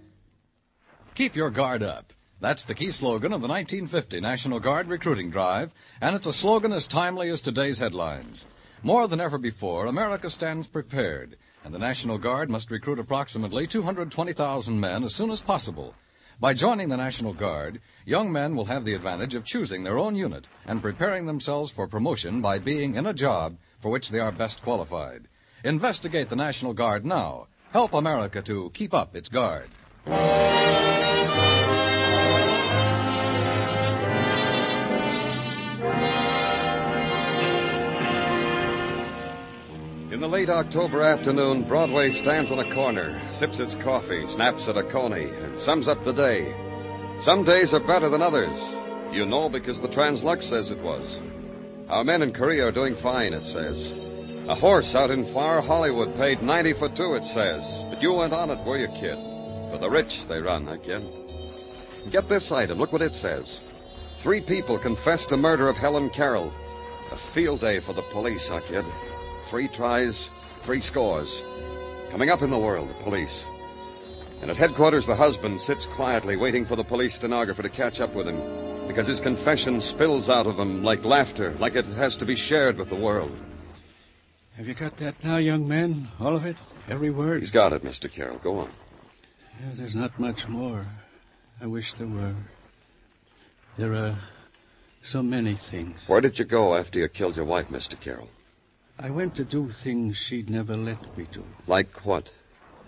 Keep 1.17 1.35
your 1.35 1.49
guard 1.49 1.83
up. 1.83 2.13
That's 2.43 2.67
the 2.67 2.75
key 2.75 2.91
slogan 2.91 3.33
of 3.33 3.41
the 3.41 3.49
1950 3.49 4.21
National 4.21 4.61
Guard 4.61 4.87
recruiting 4.87 5.31
drive, 5.31 5.73
and 5.99 6.15
it's 6.15 6.27
a 6.27 6.33
slogan 6.33 6.75
as 6.75 6.87
timely 6.87 7.31
as 7.31 7.41
today's 7.41 7.79
headlines. 7.79 8.47
More 8.83 9.09
than 9.09 9.19
ever 9.19 9.39
before, 9.39 9.87
America 9.87 10.29
stands 10.29 10.67
prepared, 10.67 11.39
and 11.65 11.73
the 11.73 11.79
National 11.79 12.19
Guard 12.19 12.51
must 12.51 12.71
recruit 12.71 12.99
approximately 12.99 13.67
220,000 13.67 14.79
men 14.79 15.05
as 15.05 15.15
soon 15.15 15.31
as 15.31 15.41
possible. 15.41 15.95
By 16.39 16.53
joining 16.53 16.91
the 16.91 16.99
National 16.99 17.33
Guard, 17.33 17.81
young 18.05 18.31
men 18.31 18.55
will 18.55 18.67
have 18.67 18.85
the 18.85 18.93
advantage 18.93 19.35
of 19.35 19.47
choosing 19.47 19.85
their 19.85 19.97
own 19.97 20.17
unit 20.17 20.47
and 20.67 20.83
preparing 20.83 21.25
themselves 21.25 21.71
for 21.71 21.89
promotion 21.89 22.43
by 22.43 22.59
being 22.59 22.95
in 22.95 23.07
a 23.07 23.15
job 23.15 23.57
for 23.81 23.91
which 23.91 24.11
they 24.11 24.21
are 24.21 24.33
best 24.33 24.61
qualified. 24.63 25.29
Investigate 25.65 26.29
the 26.29 26.37
National 26.37 26.75
Guard 26.75 27.07
now. 27.07 27.47
Help 27.73 27.95
America 27.95 28.43
to 28.43 28.71
keep 28.75 28.93
up 28.93 29.17
its 29.17 29.31
guard. 29.31 29.71
In 40.17 40.23
the 40.23 40.29
late 40.29 40.49
October 40.49 41.03
afternoon, 41.03 41.65
Broadway 41.65 42.11
stands 42.11 42.51
on 42.51 42.59
a 42.59 42.73
corner, 42.73 43.21
sips 43.33 43.61
its 43.61 43.75
coffee, 43.75 44.27
snaps 44.27 44.67
at 44.67 44.79
a 44.79 44.83
coney, 44.83 45.29
and 45.29 45.61
sums 45.61 45.89
up 45.89 46.03
the 46.05 46.13
day. 46.15 46.57
Some 47.19 47.45
days 47.45 47.75
are 47.75 47.81
better 47.81 48.09
than 48.09 48.23
others. 48.23 48.59
You 49.13 49.27
know 49.27 49.51
because 49.51 49.79
the 49.79 49.91
Translux 49.91 50.45
says 50.45 50.71
it 50.71 50.79
was. 50.79 51.21
Our 51.91 52.03
men 52.03 52.23
in 52.23 52.33
Korea 52.33 52.69
are 52.69 52.73
doing 52.73 52.97
fine, 52.97 53.35
it 53.35 53.45
says. 53.45 53.93
A 54.49 54.55
horse 54.55 54.95
out 54.95 55.11
in 55.11 55.27
far 55.27 55.61
Hollywood 55.61 56.17
paid 56.17 56.41
90 56.41 56.73
for 56.73 56.89
two, 56.89 57.13
it 57.13 57.27
says. 57.27 57.85
But 57.91 58.01
you 58.01 58.15
went 58.15 58.33
on 58.33 58.49
it, 58.49 58.65
were 58.65 58.79
you, 58.79 58.89
kid? 58.89 59.19
For 59.71 59.77
the 59.79 59.91
rich, 59.91 60.27
they 60.29 60.41
run, 60.41 60.67
I 60.67 60.79
kid. 60.79 61.03
Get 62.11 62.27
this 62.27 62.51
item. 62.51 62.79
Look 62.79 62.95
what 62.95 63.03
it 63.03 63.13
says. 63.13 63.61
Three 64.17 64.41
people 64.41 64.79
confessed 64.79 65.29
to 65.29 65.37
murder 65.37 65.69
of 65.69 65.77
Helen 65.77 66.09
Carroll. 66.09 66.55
A 67.13 67.17
field 67.17 67.61
day 67.61 67.81
for 67.81 67.93
the 67.93 68.01
police, 68.01 68.49
huh, 68.49 68.61
kid? 68.67 68.87
Three 69.47 69.69
tries, 69.69 70.29
three 70.61 70.81
scores. 70.81 71.41
Coming 72.11 72.31
up 72.31 72.43
in 72.43 72.51
the 72.51 72.59
world, 72.59 72.89
the 72.91 73.05
police. 73.05 73.47
And 74.43 74.51
at 74.51 74.57
headquarters, 74.57 75.07
the 75.07 75.15
husband 75.15 75.61
sits 75.61 75.87
quietly 75.87 76.35
waiting 76.35 76.67
for 76.67 76.75
the 76.75 76.83
police 76.83 77.15
stenographer 77.15 77.63
to 77.63 77.69
catch 77.69 78.01
up 78.01 78.13
with 78.13 78.27
him 78.27 78.41
because 78.89 79.07
his 79.07 79.21
confession 79.21 79.81
spills 79.81 80.29
out 80.29 80.47
of 80.47 80.59
him 80.59 80.83
like 80.83 81.05
laughter, 81.05 81.55
like 81.61 81.77
it 81.77 81.87
has 81.87 82.17
to 82.17 82.27
be 82.27 82.35
shared 82.35 82.77
with 82.77 82.89
the 82.89 82.97
world. 82.97 83.31
Have 84.57 84.67
you 84.67 84.75
got 84.75 84.97
that 84.97 85.23
now, 85.23 85.37
young 85.37 85.69
man? 85.69 86.09
All 86.19 86.35
of 86.35 86.45
it? 86.45 86.57
Every 86.89 87.11
word? 87.11 87.41
He's 87.41 87.53
got 87.53 87.73
it, 87.73 87.83
Mr. 87.83 88.11
Carroll. 88.11 88.39
Go 88.39 88.59
on. 88.59 88.71
Yeah, 89.61 89.71
there's 89.75 89.95
not 89.95 90.19
much 90.19 90.49
more. 90.49 90.87
I 91.61 91.67
wish 91.67 91.93
there 91.93 92.09
were. 92.09 92.35
There 93.77 93.95
are 93.95 94.17
so 95.05 95.23
many 95.23 95.55
things. 95.55 96.01
Where 96.09 96.21
did 96.21 96.39
you 96.39 96.45
go 96.45 96.75
after 96.75 96.99
you 96.99 97.09
killed 97.09 97.37
your 97.37 97.45
wife, 97.45 97.69
Mr. 97.69 97.99
Carroll? 98.01 98.29
I 98.99 99.11
went 99.11 99.35
to 99.37 99.45
do 99.45 99.71
things 99.71 100.17
she'd 100.17 100.49
never 100.49 100.77
let 100.77 101.17
me 101.17 101.27
do. 101.31 101.45
Like 101.67 102.07
what? 102.07 102.31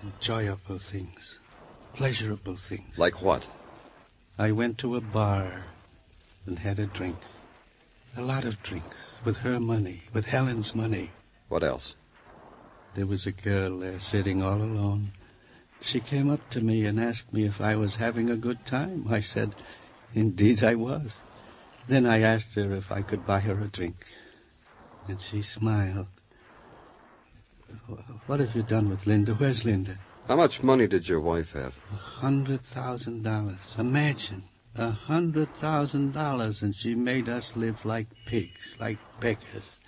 Enjoyable 0.03 0.79
things. 0.79 1.39
pleasurable 1.93 2.57
things. 2.57 2.97
Like 2.97 3.21
what? 3.21 3.47
I 4.39 4.53
went 4.53 4.79
to 4.79 4.97
a 4.97 5.01
bar 5.01 5.65
and 6.47 6.61
had 6.61 6.79
a 6.79 6.87
drink. 6.87 7.19
A 8.17 8.23
lot 8.23 8.45
of 8.45 8.63
drinks. 8.63 8.97
With 9.25 9.39
her 9.39 9.61
money. 9.61 10.05
With 10.13 10.27
Helen's 10.27 10.75
money. 10.75 11.11
What 11.49 11.63
else? 11.63 11.95
There 12.95 13.07
was 13.07 13.27
a 13.27 13.33
girl 13.33 13.81
there 13.81 14.01
sitting 14.01 14.43
all 14.43 14.63
alone. 14.63 15.13
She 15.83 16.01
came 16.01 16.31
up 16.31 16.49
to 16.51 16.61
me 16.61 16.87
and 16.87 16.99
asked 16.99 17.33
me 17.33 17.45
if 17.45 17.61
I 17.61 17.77
was 17.77 17.97
having 17.97 18.31
a 18.31 18.37
good 18.37 18.65
time. 18.65 19.07
I 19.11 19.21
said, 19.21 19.55
indeed 20.15 20.65
I 20.65 20.75
was. 20.75 21.17
Then 21.87 22.07
I 22.07 22.21
asked 22.21 22.55
her 22.55 22.75
if 22.75 22.91
I 22.91 23.03
could 23.03 23.27
buy 23.27 23.41
her 23.41 23.61
a 23.61 23.67
drink. 23.67 24.07
And 25.09 25.21
she 25.21 25.43
smiled. 25.43 26.07
What 28.27 28.41
have 28.41 28.55
you 28.55 28.63
done 28.63 28.91
with 28.91 29.07
Linda? 29.07 29.35
Where's 29.35 29.65
Linda? 29.65 29.99
How 30.27 30.37
much 30.37 30.63
money 30.63 30.87
did 30.87 31.09
your 31.09 31.21
wife 31.21 31.53
have? 31.53 31.77
A 31.91 31.97
hundred 31.97 32.63
thousand 32.63 33.23
dollars. 33.23 33.77
Imagine. 33.79 34.45
A 34.75 34.91
hundred 34.91 35.55
thousand 35.57 36.13
dollars, 36.13 36.61
and 36.63 36.75
she 36.75 36.95
made 36.95 37.29
us 37.29 37.57
live 37.57 37.85
like 37.87 38.09
pigs, 38.27 38.77
like 38.79 38.99
beggars. 39.19 39.81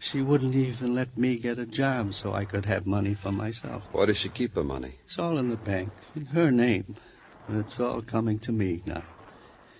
She 0.00 0.20
wouldn't 0.20 0.56
even 0.56 0.96
let 0.96 1.16
me 1.16 1.36
get 1.36 1.60
a 1.60 1.66
job 1.66 2.12
so 2.12 2.32
I 2.34 2.44
could 2.44 2.66
have 2.66 2.84
money 2.84 3.14
for 3.14 3.30
myself. 3.30 3.84
Why 3.92 4.06
does 4.06 4.16
she 4.16 4.28
keep 4.28 4.56
her 4.56 4.64
money? 4.64 4.96
It's 5.04 5.18
all 5.20 5.38
in 5.38 5.48
the 5.48 5.56
bank, 5.56 5.92
in 6.16 6.26
her 6.26 6.50
name. 6.50 6.96
It's 7.48 7.78
all 7.78 8.02
coming 8.02 8.40
to 8.40 8.50
me 8.50 8.82
now. 8.84 9.04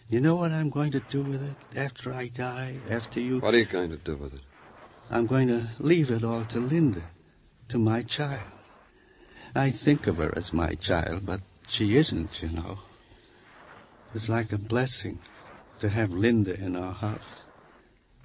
You 0.09 0.21
know 0.21 0.37
what 0.37 0.53
I'm 0.53 0.71
going 0.71 0.93
to 0.93 1.01
do 1.01 1.23
with 1.23 1.43
it 1.43 1.79
after 1.79 2.13
I 2.13 2.29
die, 2.29 2.77
after 2.89 3.19
you... 3.19 3.41
What 3.41 3.55
are 3.55 3.59
you 3.59 3.65
going 3.65 3.91
to 3.91 3.97
do 3.97 4.15
with 4.15 4.35
it? 4.35 4.41
I'm 5.13 5.27
going 5.27 5.49
to 5.49 5.69
leave 5.79 6.11
it 6.11 6.25
all 6.25 6.47
to 6.47 6.59
Linda, 6.59 7.03
to 7.69 7.77
my 7.77 8.03
child. 8.03 8.49
I 9.55 9.71
think 9.71 10.07
of 10.07 10.17
her 10.17 10.33
as 10.35 10.55
my 10.55 10.75
child, 10.75 11.27
but 11.27 11.43
she 11.69 11.99
isn't, 11.99 12.43
you 12.43 12.49
know. 12.49 12.79
It's 14.15 14.31
like 14.31 14.53
a 14.53 14.59
blessing 14.59 15.19
to 15.81 15.91
have 15.91 16.11
Linda 16.11 16.59
in 16.59 16.77
our 16.77 16.95
house. 16.95 17.45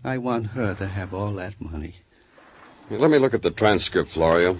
I 0.01 0.17
want 0.17 0.48
her 0.48 0.74
to 0.75 0.88
have 0.88 1.13
all 1.13 1.34
that 1.34 1.60
money. 1.60 1.96
Let 2.89 3.12
me 3.12 3.20
look 3.20 3.34
at 3.34 3.41
the 3.41 3.51
transcript, 3.51 4.12
Florio. 4.12 4.58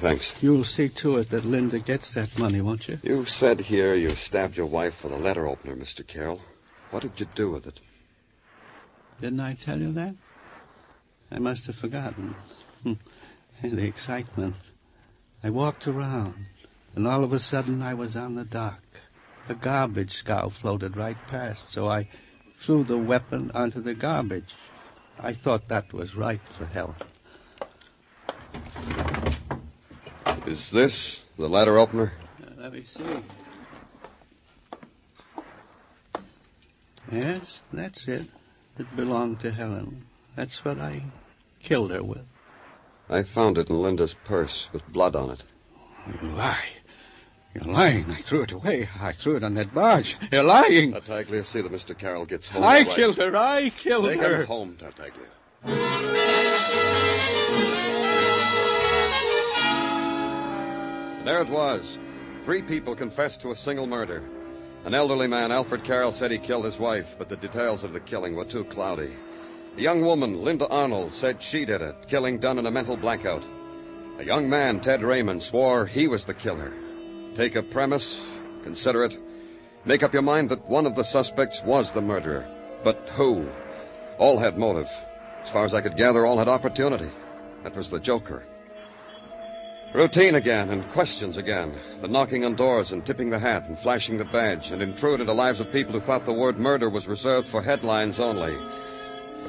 Thanks. 0.00 0.34
You'll 0.40 0.64
see 0.64 0.88
to 0.88 1.18
it 1.18 1.30
that 1.30 1.44
Linda 1.44 1.78
gets 1.78 2.12
that 2.14 2.36
money, 2.36 2.60
won't 2.60 2.88
you? 2.88 2.98
You 3.04 3.24
said 3.24 3.60
here 3.60 3.94
you 3.94 4.16
stabbed 4.16 4.56
your 4.56 4.66
wife 4.66 5.04
with 5.04 5.12
a 5.12 5.16
letter 5.16 5.46
opener, 5.46 5.76
Mr. 5.76 6.04
Carroll. 6.04 6.40
What 6.90 7.02
did 7.02 7.20
you 7.20 7.26
do 7.36 7.52
with 7.52 7.68
it? 7.68 7.78
Didn't 9.20 9.38
I 9.38 9.54
tell 9.54 9.78
you 9.78 9.92
that? 9.92 10.16
I 11.30 11.38
must 11.38 11.66
have 11.66 11.76
forgotten. 11.76 12.36
The 13.62 13.84
excitement. 13.84 14.54
I 15.44 15.50
walked 15.50 15.86
around, 15.86 16.46
and 16.94 17.06
all 17.06 17.22
of 17.22 17.34
a 17.34 17.38
sudden 17.38 17.82
I 17.82 17.92
was 17.92 18.16
on 18.16 18.34
the 18.34 18.44
dock. 18.44 18.82
A 19.50 19.54
garbage 19.54 20.12
scow 20.12 20.48
floated 20.48 20.96
right 20.96 21.18
past, 21.26 21.70
so 21.70 21.86
I 21.86 22.08
threw 22.54 22.84
the 22.84 22.96
weapon 22.96 23.50
onto 23.54 23.82
the 23.82 23.92
garbage. 23.92 24.54
I 25.18 25.34
thought 25.34 25.68
that 25.68 25.92
was 25.92 26.16
right 26.16 26.40
for 26.50 26.64
Helen. 26.64 26.96
Is 30.46 30.70
this 30.70 31.24
the 31.36 31.48
letter 31.48 31.78
opener? 31.78 32.14
Uh, 32.42 32.62
let 32.62 32.72
me 32.72 32.84
see. 32.84 33.04
Yes, 37.12 37.60
that's 37.72 38.08
it. 38.08 38.26
It 38.78 38.96
belonged 38.96 39.40
to 39.40 39.50
Helen. 39.50 40.06
That's 40.36 40.64
what 40.64 40.78
I 40.78 41.04
killed 41.60 41.90
her 41.90 42.02
with. 42.02 42.26
I 43.08 43.22
found 43.22 43.58
it 43.58 43.68
in 43.68 43.82
Linda's 43.82 44.14
purse 44.24 44.68
with 44.72 44.86
blood 44.88 45.16
on 45.16 45.30
it. 45.30 45.42
You 46.06 46.28
lie. 46.28 46.64
You're 47.54 47.64
lying. 47.64 48.08
I 48.10 48.20
threw 48.22 48.42
it 48.42 48.52
away. 48.52 48.88
I 49.00 49.12
threw 49.12 49.36
it 49.36 49.42
on 49.42 49.54
that 49.54 49.74
barge. 49.74 50.16
You're 50.30 50.44
lying. 50.44 50.92
Tartaglia, 50.92 51.42
see 51.42 51.60
that 51.60 51.72
Mr. 51.72 51.98
Carroll 51.98 52.24
gets 52.24 52.46
home. 52.46 52.62
I 52.62 52.78
right. 52.78 52.88
killed 52.88 53.16
her. 53.16 53.36
I 53.36 53.70
killed 53.70 54.04
her. 54.04 54.12
Take 54.12 54.20
her. 54.20 54.40
him 54.42 54.46
home, 54.46 54.76
Tartaglia. 54.78 55.26
And 61.18 61.26
there 61.26 61.42
it 61.42 61.48
was. 61.48 61.98
Three 62.44 62.62
people 62.62 62.94
confessed 62.94 63.40
to 63.40 63.50
a 63.50 63.56
single 63.56 63.88
murder. 63.88 64.22
An 64.84 64.94
elderly 64.94 65.26
man, 65.26 65.50
Alfred 65.52 65.82
Carroll, 65.84 66.12
said 66.12 66.30
he 66.30 66.38
killed 66.38 66.64
his 66.64 66.78
wife, 66.78 67.16
but 67.18 67.28
the 67.28 67.36
details 67.36 67.84
of 67.84 67.92
the 67.92 68.00
killing 68.00 68.36
were 68.36 68.44
too 68.44 68.64
cloudy. 68.64 69.10
A 69.76 69.80
young 69.80 70.04
woman, 70.04 70.42
Linda 70.42 70.66
Arnold, 70.68 71.12
said 71.12 71.42
she 71.42 71.64
did 71.64 71.80
it, 71.80 71.94
killing 72.08 72.38
done 72.38 72.58
in 72.58 72.66
a 72.66 72.70
mental 72.70 72.96
blackout. 72.96 73.44
A 74.18 74.24
young 74.24 74.50
man, 74.50 74.80
Ted 74.80 75.02
Raymond, 75.02 75.42
swore 75.42 75.86
he 75.86 76.08
was 76.08 76.24
the 76.24 76.34
killer. 76.34 76.72
Take 77.34 77.54
a 77.54 77.62
premise, 77.62 78.20
consider 78.62 79.04
it, 79.04 79.16
make 79.84 80.02
up 80.02 80.12
your 80.12 80.22
mind 80.22 80.50
that 80.50 80.68
one 80.68 80.86
of 80.86 80.96
the 80.96 81.04
suspects 81.04 81.62
was 81.62 81.92
the 81.92 82.00
murderer. 82.00 82.46
But 82.82 83.08
who? 83.10 83.48
All 84.18 84.38
had 84.38 84.58
motive. 84.58 84.90
As 85.42 85.50
far 85.50 85.64
as 85.64 85.72
I 85.72 85.80
could 85.80 85.96
gather, 85.96 86.26
all 86.26 86.36
had 86.36 86.48
opportunity. 86.48 87.10
That 87.62 87.76
was 87.76 87.90
the 87.90 88.00
Joker. 88.00 88.42
Routine 89.94 90.34
again, 90.34 90.70
and 90.70 90.88
questions 90.90 91.36
again. 91.36 91.74
The 92.00 92.08
knocking 92.08 92.44
on 92.44 92.54
doors 92.56 92.92
and 92.92 93.06
tipping 93.06 93.30
the 93.30 93.38
hat 93.38 93.68
and 93.68 93.78
flashing 93.78 94.18
the 94.18 94.24
badge 94.26 94.70
and 94.70 94.82
intrude 94.82 95.20
into 95.20 95.32
lives 95.32 95.60
of 95.60 95.72
people 95.72 95.92
who 95.92 96.00
thought 96.00 96.26
the 96.26 96.32
word 96.32 96.58
murder 96.58 96.90
was 96.90 97.08
reserved 97.08 97.48
for 97.48 97.62
headlines 97.62 98.20
only. 98.20 98.54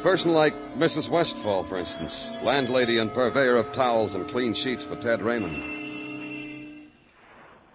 A 0.01 0.03
person 0.03 0.33
like 0.33 0.55
Mrs. 0.79 1.09
Westfall, 1.09 1.63
for 1.63 1.77
instance, 1.77 2.31
landlady 2.41 2.97
and 2.97 3.13
purveyor 3.13 3.55
of 3.55 3.71
towels 3.71 4.15
and 4.15 4.27
clean 4.27 4.51
sheets 4.55 4.83
for 4.83 4.95
Ted 4.95 5.21
Raymond. 5.21 6.89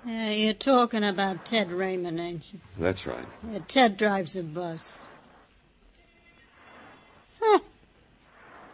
Yeah, 0.05 0.31
you're 0.31 0.53
talking 0.55 1.05
about 1.05 1.45
Ted 1.47 1.71
Raymond, 1.71 2.19
ain't 2.19 2.53
you? 2.53 2.59
That's 2.81 3.07
right. 3.07 3.25
Yeah, 3.49 3.61
Ted 3.69 3.97
drives 3.97 4.35
a 4.35 4.43
bus. 4.43 5.05
Huh, 7.41 7.61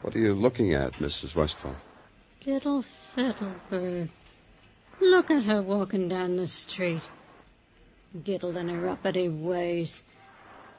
What 0.00 0.16
are 0.16 0.18
you 0.18 0.32
looking 0.32 0.72
at, 0.72 0.94
Mrs. 0.94 1.34
Westfall? 1.34 1.76
Gittle 2.40 2.86
Fiddleberg. 3.14 4.08
Look 4.98 5.30
at 5.30 5.42
her 5.42 5.60
walking 5.60 6.08
down 6.08 6.36
the 6.36 6.46
street. 6.46 7.02
Gittle 8.24 8.56
in 8.56 8.70
her 8.70 8.88
uppity 8.88 9.28
ways. 9.28 10.04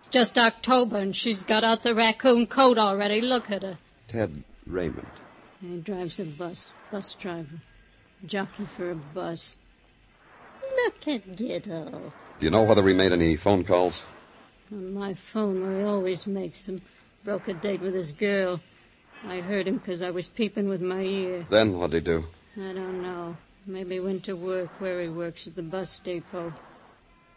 It's 0.04 0.10
just 0.10 0.38
October 0.38 0.98
and 0.98 1.16
she's 1.16 1.44
got 1.44 1.64
out 1.64 1.84
the 1.84 1.96
raccoon 1.96 2.46
coat 2.46 2.78
already. 2.78 3.22
Look 3.22 3.50
at 3.50 3.64
her. 3.64 3.78
Ted 4.10 4.44
Raymond. 4.68 5.08
He 5.62 5.78
drives 5.78 6.20
a 6.20 6.26
bus. 6.26 6.74
Bus 6.92 7.14
driver. 7.14 7.62
Jockey 8.26 8.66
for 8.66 8.92
a 8.92 8.96
bus. 8.96 9.56
Look 10.76 11.08
at 11.08 11.38
Gittle. 11.38 12.12
Do 12.38 12.46
you 12.46 12.52
know 12.52 12.64
whether 12.64 12.86
he 12.86 12.94
made 12.94 13.14
any 13.14 13.38
phone 13.38 13.64
calls? 13.64 14.04
On 14.74 14.94
my 14.94 15.14
phone 15.14 15.62
where 15.62 15.78
he 15.78 15.84
always 15.86 16.28
makes 16.28 16.66
them. 16.66 16.82
Broke 17.24 17.48
a 17.48 17.54
date 17.54 17.80
with 17.80 17.94
his 17.94 18.12
girl. 18.12 18.60
I 19.26 19.40
heard 19.40 19.70
him 19.70 19.80
'cause 19.80 20.02
I 20.02 20.10
was 20.10 20.28
peeping 20.28 20.68
with 20.68 20.82
my 20.82 21.04
ear. 21.04 21.48
Then 21.50 21.80
what'd 21.80 21.94
he 21.94 22.02
do? 22.02 22.26
I 22.58 22.74
don't 22.74 23.02
know. 23.02 23.38
Maybe 23.66 24.02
went 24.02 24.26
to 24.26 24.36
work 24.36 24.82
where 24.82 25.02
he 25.02 25.08
works 25.08 25.48
at 25.48 25.56
the 25.56 25.62
bus 25.62 25.98
depot. 26.00 26.54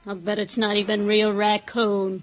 I'll 0.09 0.14
bet 0.14 0.38
it's 0.38 0.57
not 0.57 0.77
even 0.77 1.05
real 1.05 1.33
raccoon. 1.33 2.23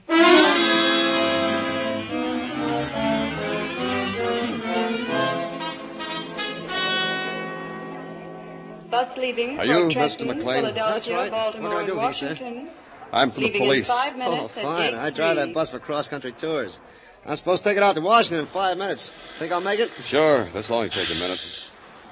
Bus 8.90 9.18
leaving 9.18 9.60
Are 9.60 9.66
for 9.66 9.66
you 9.66 9.96
Mr. 9.96 10.26
McLean? 10.26 10.62
Philadelphia, 10.64 10.74
That's 10.76 11.10
right. 11.10 11.30
What 11.30 11.54
can 11.56 11.64
Baltimore, 11.64 11.76
I 11.76 11.86
do 11.86 12.00
and 12.00 12.00
for 12.00 12.08
you, 12.08 12.14
sir? 12.14 12.28
Washington. 12.30 12.70
I'm 13.12 13.32
from 13.32 13.44
the 13.44 13.52
police. 13.52 13.90
Oh, 13.92 14.48
fine. 14.48 14.96
I 14.96 15.10
drive 15.10 15.36
that 15.36 15.54
bus 15.54 15.70
for 15.70 15.80
cross-country 15.80 16.32
tours. 16.34 16.80
I'm 17.26 17.36
supposed 17.36 17.64
to 17.64 17.70
take 17.70 17.78
it 17.78 17.84
out 17.84 17.96
to 17.96 18.02
Washington 18.02 18.42
in 18.42 18.48
five 18.48 18.78
minutes. 18.78 19.12
Think 19.40 19.52
I'll 19.52 19.60
make 19.60 19.82
it? 19.82 19.92
Sure, 20.06 20.48
this'll 20.54 20.78
only 20.78 20.90
take 20.90 21.10
a 21.10 21.16
minute. 21.16 21.40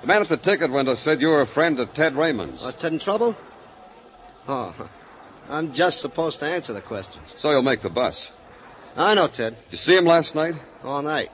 The 0.02 0.08
man 0.08 0.22
at 0.22 0.28
the 0.28 0.38
ticket 0.38 0.70
window 0.70 0.96
said 0.96 1.22
you 1.22 1.30
were 1.30 1.42
a 1.42 1.48
friend 1.48 1.80
of 1.80 1.94
Ted 1.94 2.16
Raymond's. 2.16 2.62
Was 2.62 2.76
Ted 2.76 2.92
in 2.92 3.00
trouble? 3.00 3.38
Oh, 4.50 4.76
I'm 5.52 5.74
just 5.74 6.00
supposed 6.00 6.40
to 6.40 6.46
answer 6.46 6.72
the 6.72 6.82
questions. 6.82 7.34
So 7.36 7.52
you'll 7.52 7.62
make 7.62 7.82
the 7.82 7.90
bus. 7.90 8.32
I 8.96 9.16
know 9.16 9.28
Ted. 9.28 9.56
Did 9.66 9.72
you 9.74 9.78
see 9.78 9.98
him 9.98 10.06
last 10.06 10.34
night? 10.34 10.56
All 10.84 11.02
night. 11.02 11.30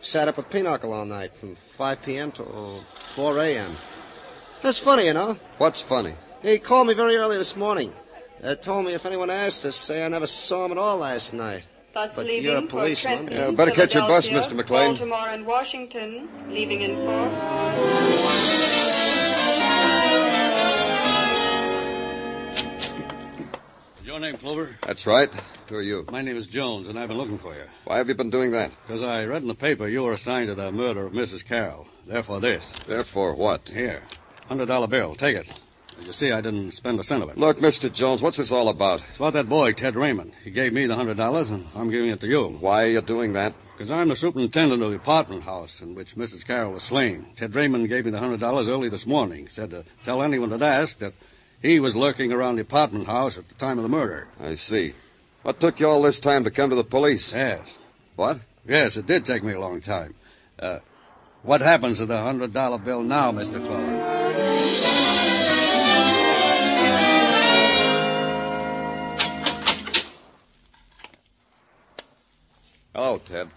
Sat 0.00 0.26
up 0.26 0.36
with 0.36 0.50
Pinochle 0.50 0.92
all 0.92 1.04
night 1.04 1.30
from 1.38 1.56
5 1.78 2.02
p.m. 2.02 2.32
to 2.32 2.80
4 3.14 3.38
a.m. 3.38 3.76
That's 4.62 4.78
funny, 4.78 5.06
you 5.06 5.14
know. 5.14 5.38
What's 5.58 5.80
funny? 5.80 6.14
He 6.42 6.58
called 6.58 6.88
me 6.88 6.94
very 6.94 7.16
early 7.16 7.36
this 7.38 7.54
morning. 7.54 7.92
Uh, 8.42 8.56
told 8.56 8.84
me 8.84 8.94
if 8.94 9.06
anyone 9.06 9.30
asked 9.30 9.62
to 9.62 9.70
say 9.70 10.04
I 10.04 10.08
never 10.08 10.26
saw 10.26 10.64
him 10.64 10.72
at 10.72 10.78
all 10.78 10.96
last 10.96 11.32
night. 11.32 11.62
Bus 11.94 12.10
But 12.16 12.26
leaving 12.26 12.42
you're 12.42 12.56
a 12.56 12.66
policeman. 12.66 13.26
Trenton, 13.26 13.36
Yeah, 13.36 13.50
better 13.52 13.70
catch 13.70 13.94
your 13.94 14.08
bus, 14.08 14.28
Mr. 14.28 14.54
McLean. 14.54 14.92
Baltimore 14.92 15.28
and 15.28 15.46
Washington, 15.46 16.28
leaving 16.48 16.80
in 16.80 16.96
four. 16.96 18.81
Your 24.12 24.20
name, 24.20 24.36
Clover? 24.36 24.76
That's 24.86 25.06
right. 25.06 25.32
Who 25.70 25.76
are 25.76 25.80
you? 25.80 26.04
My 26.12 26.20
name 26.20 26.36
is 26.36 26.46
Jones, 26.46 26.86
and 26.86 26.98
I've 26.98 27.08
been 27.08 27.16
looking 27.16 27.38
for 27.38 27.54
you. 27.54 27.62
Why 27.84 27.96
have 27.96 28.08
you 28.08 28.14
been 28.14 28.28
doing 28.28 28.50
that? 28.50 28.70
Because 28.86 29.02
I 29.02 29.24
read 29.24 29.40
in 29.40 29.48
the 29.48 29.54
paper 29.54 29.88
you 29.88 30.02
were 30.02 30.12
assigned 30.12 30.48
to 30.48 30.54
the 30.54 30.70
murder 30.70 31.06
of 31.06 31.14
Mrs. 31.14 31.42
Carroll. 31.42 31.86
Therefore, 32.06 32.38
this. 32.38 32.70
Therefore 32.86 33.34
what? 33.34 33.70
Here. 33.70 34.02
Hundred 34.48 34.66
dollar 34.66 34.86
bill. 34.86 35.14
Take 35.14 35.38
it. 35.38 35.46
As 35.98 36.06
you 36.06 36.12
see, 36.12 36.30
I 36.30 36.42
didn't 36.42 36.72
spend 36.72 37.00
a 37.00 37.02
cent 37.02 37.22
of 37.22 37.30
it. 37.30 37.38
Look, 37.38 37.58
Mr. 37.58 37.90
Jones, 37.90 38.20
what's 38.20 38.36
this 38.36 38.52
all 38.52 38.68
about? 38.68 39.00
It's 39.08 39.16
about 39.16 39.32
that 39.32 39.48
boy, 39.48 39.72
Ted 39.72 39.96
Raymond. 39.96 40.32
He 40.44 40.50
gave 40.50 40.74
me 40.74 40.84
the 40.84 40.94
hundred 40.94 41.16
dollars, 41.16 41.48
and 41.48 41.66
I'm 41.74 41.88
giving 41.88 42.10
it 42.10 42.20
to 42.20 42.26
you. 42.26 42.48
Why 42.60 42.84
are 42.84 42.90
you 42.90 43.00
doing 43.00 43.32
that? 43.32 43.54
Because 43.72 43.90
I'm 43.90 44.10
the 44.10 44.16
superintendent 44.16 44.82
of 44.82 44.90
the 44.90 44.96
apartment 44.96 45.44
house 45.44 45.80
in 45.80 45.94
which 45.94 46.16
Mrs. 46.16 46.44
Carroll 46.44 46.72
was 46.72 46.82
slain. 46.82 47.28
Ted 47.36 47.54
Raymond 47.54 47.88
gave 47.88 48.04
me 48.04 48.10
the 48.10 48.18
hundred 48.18 48.40
dollars 48.40 48.68
early 48.68 48.90
this 48.90 49.06
morning. 49.06 49.48
Said 49.48 49.70
to 49.70 49.86
tell 50.04 50.22
anyone 50.22 50.50
that 50.50 50.60
asked 50.60 51.00
that 51.00 51.14
he 51.62 51.78
was 51.80 51.94
lurking 51.96 52.32
around 52.32 52.56
the 52.56 52.62
apartment 52.62 53.06
house 53.06 53.38
at 53.38 53.48
the 53.48 53.54
time 53.54 53.78
of 53.78 53.84
the 53.84 53.88
murder. 53.88 54.28
I 54.40 54.56
see. 54.56 54.94
What 55.42 55.60
took 55.60 55.80
you 55.80 55.88
all 55.88 56.02
this 56.02 56.20
time 56.20 56.44
to 56.44 56.50
come 56.50 56.70
to 56.70 56.76
the 56.76 56.84
police? 56.84 57.32
Yes. 57.32 57.60
What? 58.16 58.40
Yes, 58.66 58.96
it 58.96 59.06
did 59.06 59.24
take 59.24 59.42
me 59.42 59.54
a 59.54 59.60
long 59.60 59.80
time. 59.80 60.14
Uh, 60.58 60.80
what 61.42 61.60
happens 61.60 61.98
to 61.98 62.06
the 62.06 62.20
hundred 62.20 62.52
dollar 62.52 62.78
bill 62.78 63.02
now, 63.02 63.32
Mr. 63.32 63.64
Clover? 63.64 64.10
Hello, 72.94 73.18
Ted. 73.18 73.48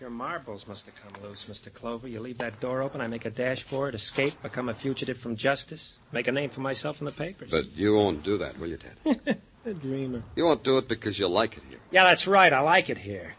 Your 0.00 0.08
marbles 0.08 0.66
must 0.66 0.86
have 0.86 0.94
come 0.94 1.22
loose, 1.22 1.44
Mr. 1.44 1.70
Clover. 1.70 2.08
You 2.08 2.20
leave 2.20 2.38
that 2.38 2.58
door 2.58 2.80
open, 2.80 3.02
I 3.02 3.06
make 3.06 3.26
a 3.26 3.30
dash 3.30 3.64
for 3.64 3.86
it, 3.86 3.94
escape, 3.94 4.42
become 4.42 4.70
a 4.70 4.74
fugitive 4.74 5.18
from 5.18 5.36
justice, 5.36 5.98
make 6.10 6.26
a 6.26 6.32
name 6.32 6.48
for 6.48 6.62
myself 6.62 7.00
in 7.00 7.04
the 7.04 7.12
papers. 7.12 7.50
But 7.50 7.76
you 7.76 7.94
won't 7.94 8.22
do 8.22 8.38
that, 8.38 8.58
will 8.58 8.68
you, 8.68 8.78
Ted? 8.78 9.38
a 9.66 9.74
dreamer. 9.74 10.22
You 10.36 10.44
won't 10.44 10.64
do 10.64 10.78
it 10.78 10.88
because 10.88 11.18
you 11.18 11.28
like 11.28 11.58
it 11.58 11.64
here. 11.68 11.80
Yeah, 11.90 12.04
that's 12.04 12.26
right. 12.26 12.50
I 12.50 12.60
like 12.60 12.88
it 12.88 12.96
here. 12.96 13.34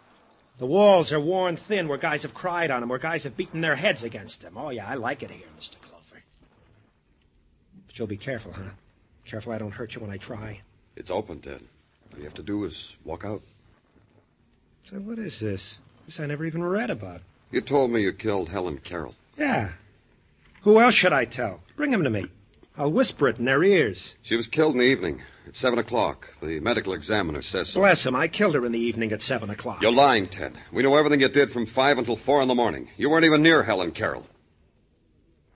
The 0.59 0.67
walls 0.67 1.11
are 1.11 1.19
worn 1.19 1.57
thin 1.57 1.87
where 1.87 1.97
guys 1.97 2.21
have 2.21 2.35
cried 2.35 2.69
on 2.69 2.81
them, 2.81 2.89
where 2.89 2.99
guys 2.99 3.23
have 3.23 3.35
beaten 3.35 3.61
their 3.61 3.75
heads 3.75 4.03
against 4.03 4.41
them. 4.41 4.55
Oh, 4.55 4.69
yeah, 4.69 4.87
I 4.87 4.93
like 4.93 5.23
it 5.23 5.31
here, 5.31 5.47
Mr. 5.59 5.81
Clover. 5.81 6.21
But 7.87 7.97
you'll 7.97 8.07
be 8.07 8.17
careful, 8.17 8.53
huh? 8.53 8.69
Careful 9.25 9.51
I 9.51 9.57
don't 9.57 9.71
hurt 9.71 9.95
you 9.95 10.01
when 10.01 10.11
I 10.11 10.17
try. 10.17 10.61
It's 10.95 11.09
open, 11.09 11.39
Ted. 11.39 11.61
All 12.13 12.19
you 12.19 12.25
have 12.25 12.35
to 12.35 12.43
do 12.43 12.63
is 12.65 12.95
walk 13.03 13.25
out. 13.25 13.41
So 14.87 14.97
what 14.97 15.17
is 15.17 15.39
this? 15.39 15.79
This 16.11 16.19
I 16.19 16.25
never 16.25 16.43
even 16.43 16.61
read 16.61 16.89
about. 16.89 17.21
You 17.51 17.61
told 17.61 17.89
me 17.89 18.01
you 18.01 18.11
killed 18.11 18.49
Helen 18.49 18.79
Carroll. 18.79 19.15
Yeah. 19.37 19.69
Who 20.63 20.77
else 20.77 20.93
should 20.93 21.13
I 21.13 21.23
tell? 21.23 21.61
Bring 21.77 21.93
him 21.93 22.03
to 22.03 22.09
me. 22.09 22.25
I'll 22.77 22.91
whisper 22.91 23.29
it 23.29 23.39
in 23.39 23.45
their 23.45 23.63
ears. 23.63 24.15
She 24.21 24.35
was 24.35 24.45
killed 24.45 24.73
in 24.73 24.79
the 24.79 24.85
evening 24.87 25.21
at 25.47 25.55
7 25.55 25.79
o'clock. 25.79 26.33
The 26.41 26.59
medical 26.59 26.91
examiner 26.91 27.41
says 27.41 27.69
so. 27.69 27.79
Bless 27.79 28.05
him, 28.05 28.13
I 28.13 28.27
killed 28.27 28.55
her 28.55 28.65
in 28.65 28.73
the 28.73 28.77
evening 28.77 29.13
at 29.13 29.21
7 29.21 29.49
o'clock. 29.49 29.81
You're 29.81 29.93
lying, 29.93 30.27
Ted. 30.27 30.57
We 30.73 30.83
know 30.83 30.97
everything 30.97 31.21
you 31.21 31.29
did 31.29 31.49
from 31.49 31.65
5 31.65 31.99
until 31.99 32.17
4 32.17 32.41
in 32.41 32.49
the 32.49 32.55
morning. 32.55 32.89
You 32.97 33.09
weren't 33.09 33.23
even 33.23 33.41
near 33.41 33.63
Helen 33.63 33.91
Carroll. 33.91 34.27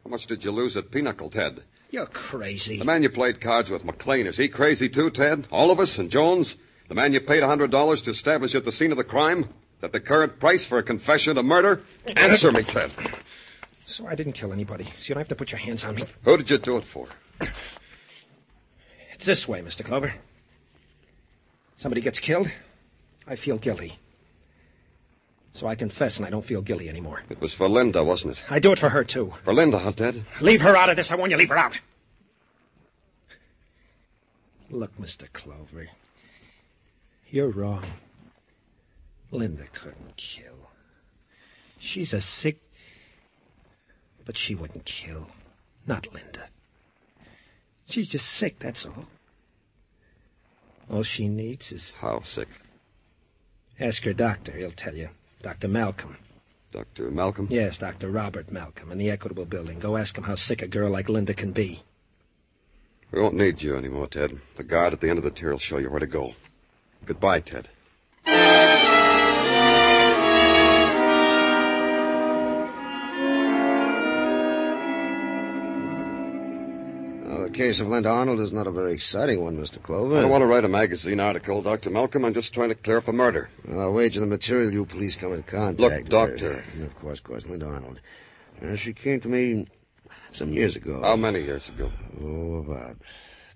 How 0.05 0.09
much 0.09 0.25
did 0.25 0.45
you 0.45 0.51
lose 0.51 0.77
at 0.77 0.89
Pinochle, 0.89 1.31
Ted? 1.31 1.63
You're 1.89 2.05
crazy. 2.05 2.79
The 2.79 2.85
man 2.85 3.03
you 3.03 3.09
played 3.09 3.41
cards 3.41 3.69
with, 3.69 3.83
McLean, 3.83 4.25
is 4.25 4.37
he 4.37 4.47
crazy 4.47 4.87
too, 4.87 5.09
Ted? 5.09 5.49
All 5.51 5.69
of 5.69 5.81
us 5.81 5.97
and 5.97 6.09
Jones? 6.09 6.55
The 6.87 6.95
man 6.95 7.11
you 7.11 7.19
paid 7.19 7.43
a 7.43 7.47
$100 7.47 8.03
to 8.05 8.09
establish 8.09 8.55
at 8.55 8.63
the 8.63 8.71
scene 8.71 8.91
of 8.91 8.97
the 8.97 9.03
crime? 9.03 9.49
That 9.81 9.91
the 9.91 9.99
current 9.99 10.39
price 10.39 10.65
for 10.65 10.77
a 10.77 10.83
confession 10.83 11.37
of 11.37 11.45
murder? 11.45 11.81
Answer 12.15 12.51
me, 12.51 12.63
Ted. 12.63 12.91
So 13.85 14.07
I 14.07 14.15
didn't 14.15 14.33
kill 14.33 14.51
anybody, 14.51 14.85
so 14.85 14.91
you 15.01 15.15
don't 15.15 15.19
have 15.21 15.27
to 15.27 15.35
put 15.35 15.51
your 15.51 15.59
hands 15.59 15.85
on 15.85 15.95
me. 15.95 16.03
Who 16.23 16.37
did 16.37 16.49
you 16.49 16.57
do 16.57 16.77
it 16.77 16.85
for? 16.85 17.07
It's 19.13 19.25
this 19.25 19.47
way, 19.47 19.61
Mr. 19.61 19.85
Clover. 19.85 20.13
Somebody 21.77 22.01
gets 22.01 22.19
killed, 22.19 22.49
I 23.27 23.35
feel 23.35 23.57
guilty. 23.57 23.99
So 25.53 25.67
I 25.67 25.75
confess 25.75 26.17
and 26.17 26.25
I 26.25 26.29
don't 26.29 26.43
feel 26.43 26.61
guilty 26.61 26.89
anymore. 26.89 27.23
It 27.29 27.39
was 27.39 27.53
for 27.53 27.69
Linda, 27.69 28.03
wasn't 28.03 28.37
it? 28.37 28.43
I 28.49 28.59
do 28.59 28.71
it 28.71 28.79
for 28.79 28.89
her, 28.89 29.03
too. 29.03 29.33
For 29.43 29.53
Linda, 29.53 29.79
huh, 29.79 29.93
Ted? 29.93 30.25
Leave 30.41 30.61
her 30.61 30.75
out 30.75 30.89
of 30.89 30.97
this. 30.97 31.11
I 31.11 31.15
want 31.15 31.31
you 31.31 31.37
to 31.37 31.39
leave 31.39 31.49
her 31.49 31.57
out. 31.57 31.79
Look, 34.69 34.97
Mr. 34.99 35.31
Clover. 35.31 35.87
You're 37.29 37.49
wrong. 37.49 37.85
Linda 39.31 39.65
couldn't 39.73 40.17
kill. 40.17 40.69
She's 41.79 42.13
a 42.13 42.21
sick. 42.21 42.59
But 44.25 44.37
she 44.37 44.55
wouldn't 44.55 44.85
kill. 44.85 45.27
Not 45.85 46.11
Linda. 46.13 46.49
She's 47.87 48.09
just 48.09 48.27
sick, 48.27 48.59
that's 48.59 48.85
all. 48.85 49.05
All 50.89 51.03
she 51.03 51.27
needs 51.27 51.71
is. 51.71 51.91
How 51.99 52.21
sick? 52.23 52.47
Ask 53.79 54.03
her 54.03 54.13
doctor. 54.13 54.51
He'll 54.51 54.71
tell 54.71 54.95
you. 54.95 55.09
Dr. 55.41 55.67
Malcolm. 55.67 56.17
Dr. 56.71 57.11
Malcolm? 57.11 57.47
Yes, 57.49 57.77
Dr. 57.77 58.09
Robert 58.09 58.51
Malcolm 58.51 58.91
in 58.91 58.97
the 58.97 59.11
Equitable 59.11 59.45
Building. 59.45 59.79
Go 59.79 59.97
ask 59.97 60.17
him 60.17 60.23
how 60.23 60.35
sick 60.35 60.61
a 60.61 60.67
girl 60.67 60.89
like 60.89 61.07
Linda 61.09 61.33
can 61.33 61.51
be. 61.51 61.83
We 63.11 63.21
won't 63.21 63.35
need 63.35 63.61
you 63.61 63.75
anymore, 63.77 64.07
Ted. 64.07 64.39
The 64.55 64.63
guard 64.63 64.93
at 64.93 65.01
the 65.01 65.09
end 65.09 65.17
of 65.17 65.23
the 65.23 65.31
tier 65.31 65.51
will 65.51 65.59
show 65.59 65.77
you 65.77 65.89
where 65.89 65.99
to 65.99 66.07
go. 66.07 66.33
Goodbye, 67.05 67.41
Ted. 67.41 67.69
Case 77.55 77.79
of 77.79 77.87
Linda 77.87 78.09
Arnold 78.09 78.41
is 78.41 78.51
not 78.51 78.67
a 78.67 78.71
very 78.71 78.91
exciting 78.91 79.41
one, 79.41 79.57
Mr. 79.57 79.81
Clover. 79.81 80.17
I 80.17 80.21
don't 80.21 80.29
want 80.29 80.41
to 80.41 80.45
write 80.45 80.65
a 80.65 80.67
magazine 80.67 81.21
article, 81.21 81.61
Dr. 81.61 81.89
Malcolm. 81.89 82.25
I'm 82.25 82.33
just 82.33 82.53
trying 82.53 82.67
to 82.69 82.75
clear 82.75 82.97
up 82.97 83.07
a 83.07 83.13
murder. 83.13 83.49
Well, 83.67 83.79
I'll 83.79 83.93
wager 83.93 84.19
the 84.19 84.25
material 84.25 84.71
you 84.73 84.85
police 84.85 85.15
come 85.15 85.31
in 85.33 85.43
contact 85.43 85.79
Look, 85.79 85.93
with- 85.93 86.09
Doctor. 86.09 86.63
of 86.83 86.95
course, 86.99 87.19
of 87.19 87.23
course, 87.23 87.45
Linda 87.47 87.65
Arnold. 87.67 88.01
Uh, 88.61 88.75
she 88.75 88.91
came 88.93 89.21
to 89.21 89.29
me 89.29 89.67
some 90.33 90.51
years 90.51 90.75
ago. 90.75 91.01
How 91.01 91.15
many 91.15 91.41
years 91.43 91.69
ago? 91.69 91.91
Oh, 92.21 92.55
about 92.57 92.97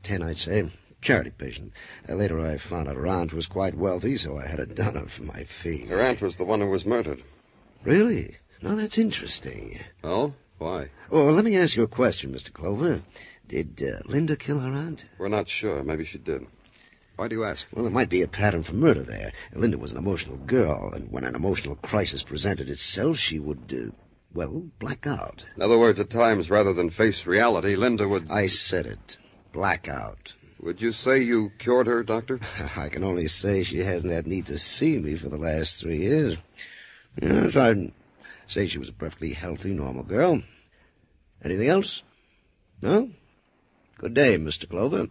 ten, 0.02 0.24
I'd 0.24 0.38
say. 0.38 0.72
Charity 1.02 1.32
patient. 1.38 1.72
Uh, 2.10 2.16
later, 2.16 2.40
I 2.40 2.58
found 2.58 2.88
out 2.90 2.96
her 2.96 3.08
aunt 3.08 3.32
was 3.34 3.48
quite 3.48 3.76
wealthy, 3.76 4.16
so 4.18 4.38
I 4.38 4.48
had 4.48 4.60
a 4.60 4.66
done 4.66 4.98
up 4.98 5.10
for 5.10 5.24
my 5.24 5.44
fee. 5.44 5.86
Her 5.86 6.02
aunt 6.02 6.22
was 6.22 6.36
the 6.38 6.44
one 6.46 6.62
who 6.62 6.70
was 6.70 6.86
murdered. 6.86 7.22
Really? 7.84 8.38
Now, 8.62 8.76
that's 8.76 8.98
interesting. 8.98 9.80
Oh? 10.04 10.34
Why? 10.58 10.90
Oh, 11.10 11.26
let 11.32 11.46
me 11.46 11.56
ask 11.58 11.78
you 11.78 11.84
a 11.84 11.88
question, 11.88 12.34
Mr. 12.34 12.52
Clover. 12.52 13.02
Did 13.50 13.82
uh, 13.82 14.02
Linda 14.06 14.36
kill 14.36 14.60
her 14.60 14.72
aunt? 14.72 15.06
We're 15.18 15.28
not 15.28 15.48
sure. 15.48 15.84
Maybe 15.84 16.06
she 16.06 16.20
did. 16.20 16.46
Why 17.16 17.28
do 17.28 17.36
you 17.36 17.44
ask? 17.44 17.66
Well, 17.74 17.84
there 17.84 17.92
might 17.92 18.08
be 18.08 18.22
a 18.22 18.28
pattern 18.28 18.62
for 18.62 18.76
murder 18.76 19.02
there. 19.02 19.34
Linda 19.54 19.80
was 19.80 19.92
an 19.92 19.98
emotional 19.98 20.38
girl, 20.38 20.92
and 20.94 21.12
when 21.12 21.24
an 21.24 21.36
emotional 21.36 21.76
crisis 21.78 22.22
presented 22.22 22.70
itself, 22.70 23.18
she 23.18 23.40
would, 23.40 23.74
uh, 23.76 23.92
well, 24.34 24.70
black 24.78 25.08
out. 25.08 25.46
In 25.56 25.64
other 25.64 25.80
words, 25.80 26.00
at 26.00 26.12
times, 26.12 26.52
rather 26.52 26.74
than 26.74 26.92
face 26.92 27.26
reality, 27.26 27.76
Linda 27.76 28.08
would. 28.08 28.30
I 28.30 28.46
said 28.46 28.86
it. 28.86 29.18
Black 29.52 29.88
out. 29.90 30.34
Would 30.62 30.80
you 30.80 30.92
say 30.92 31.24
you 31.24 31.52
cured 31.58 31.88
her, 31.88 32.04
Doctor? 32.04 32.40
I 32.78 32.90
can 32.90 33.04
only 33.04 33.28
say 33.28 33.64
she 33.64 33.80
hasn't 33.80 34.14
had 34.14 34.28
need 34.28 34.46
to 34.46 34.60
see 34.60 35.00
me 35.00 35.16
for 35.16 35.30
the 35.30 35.38
last 35.38 35.80
three 35.80 35.98
years. 35.98 36.38
Yes, 37.20 37.56
I'd 37.56 37.92
say 38.46 38.68
she 38.68 38.78
was 38.78 38.90
a 38.90 38.94
perfectly 38.94 39.34
healthy, 39.34 39.74
normal 39.74 40.04
girl. 40.04 40.44
Anything 41.44 41.70
else? 41.70 42.04
No? 42.82 43.10
Good 44.00 44.14
day, 44.14 44.38
Mr. 44.38 44.68
Clover. 44.70 45.10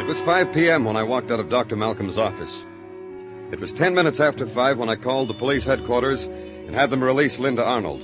It 0.00 0.06
was 0.06 0.20
5 0.20 0.54
p.m. 0.54 0.86
when 0.86 0.96
I 0.96 1.02
walked 1.02 1.30
out 1.30 1.38
of 1.38 1.50
Dr. 1.50 1.76
Malcolm's 1.76 2.16
office. 2.16 2.64
It 3.52 3.60
was 3.60 3.72
10 3.72 3.94
minutes 3.94 4.20
after 4.20 4.46
5 4.46 4.78
when 4.78 4.88
I 4.88 4.96
called 4.96 5.28
the 5.28 5.34
police 5.34 5.66
headquarters 5.66 6.24
and 6.24 6.74
had 6.74 6.88
them 6.88 7.04
release 7.04 7.38
Linda 7.38 7.62
Arnold. 7.62 8.02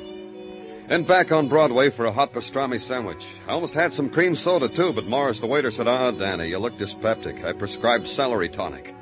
Then 0.87 1.05
back 1.05 1.33
on 1.33 1.49
Broadway 1.49 1.89
for 1.89 2.05
a 2.05 2.12
hot 2.12 2.35
pastrami 2.35 2.79
sandwich. 2.79 3.27
I 3.49 3.53
almost 3.53 3.73
had 3.73 3.95
some 3.95 4.11
cream 4.11 4.37
soda, 4.37 4.69
too, 4.69 4.93
but 4.93 5.07
Morris, 5.07 5.41
the 5.41 5.47
waiter, 5.47 5.71
said, 5.71 5.89
Ah, 5.89 6.11
Danny, 6.11 6.49
you 6.49 6.59
look 6.59 6.77
dyspeptic. 6.77 7.43
I 7.43 7.55
prescribed 7.55 8.07
celery 8.07 8.51
tonic. 8.51 8.95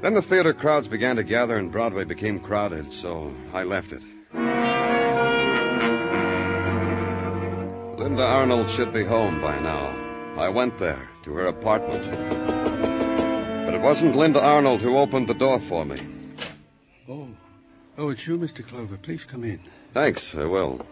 Then 0.00 0.14
the 0.14 0.22
theater 0.22 0.54
crowds 0.54 0.86
began 0.86 1.16
to 1.16 1.24
gather 1.24 1.56
and 1.56 1.72
Broadway 1.72 2.04
became 2.04 2.38
crowded, 2.38 2.92
so 2.92 3.34
I 3.52 3.64
left 3.64 3.92
it. 3.92 4.02
Linda 8.14 8.28
Arnold 8.28 8.70
should 8.70 8.92
be 8.92 9.02
home 9.02 9.40
by 9.40 9.58
now. 9.58 9.92
I 10.40 10.48
went 10.48 10.78
there, 10.78 11.08
to 11.24 11.34
her 11.34 11.46
apartment. 11.46 12.04
But 13.66 13.74
it 13.74 13.80
wasn't 13.80 14.14
Linda 14.14 14.40
Arnold 14.40 14.82
who 14.82 14.96
opened 14.96 15.26
the 15.26 15.34
door 15.34 15.58
for 15.58 15.84
me. 15.84 15.98
Oh. 17.08 17.26
Oh, 17.98 18.10
it's 18.10 18.24
you, 18.24 18.38
Mr. 18.38 18.64
Clover. 18.64 18.98
Please 18.98 19.24
come 19.24 19.42
in. 19.42 19.58
Thanks, 19.94 20.32
I 20.36 20.44
will. 20.44 20.86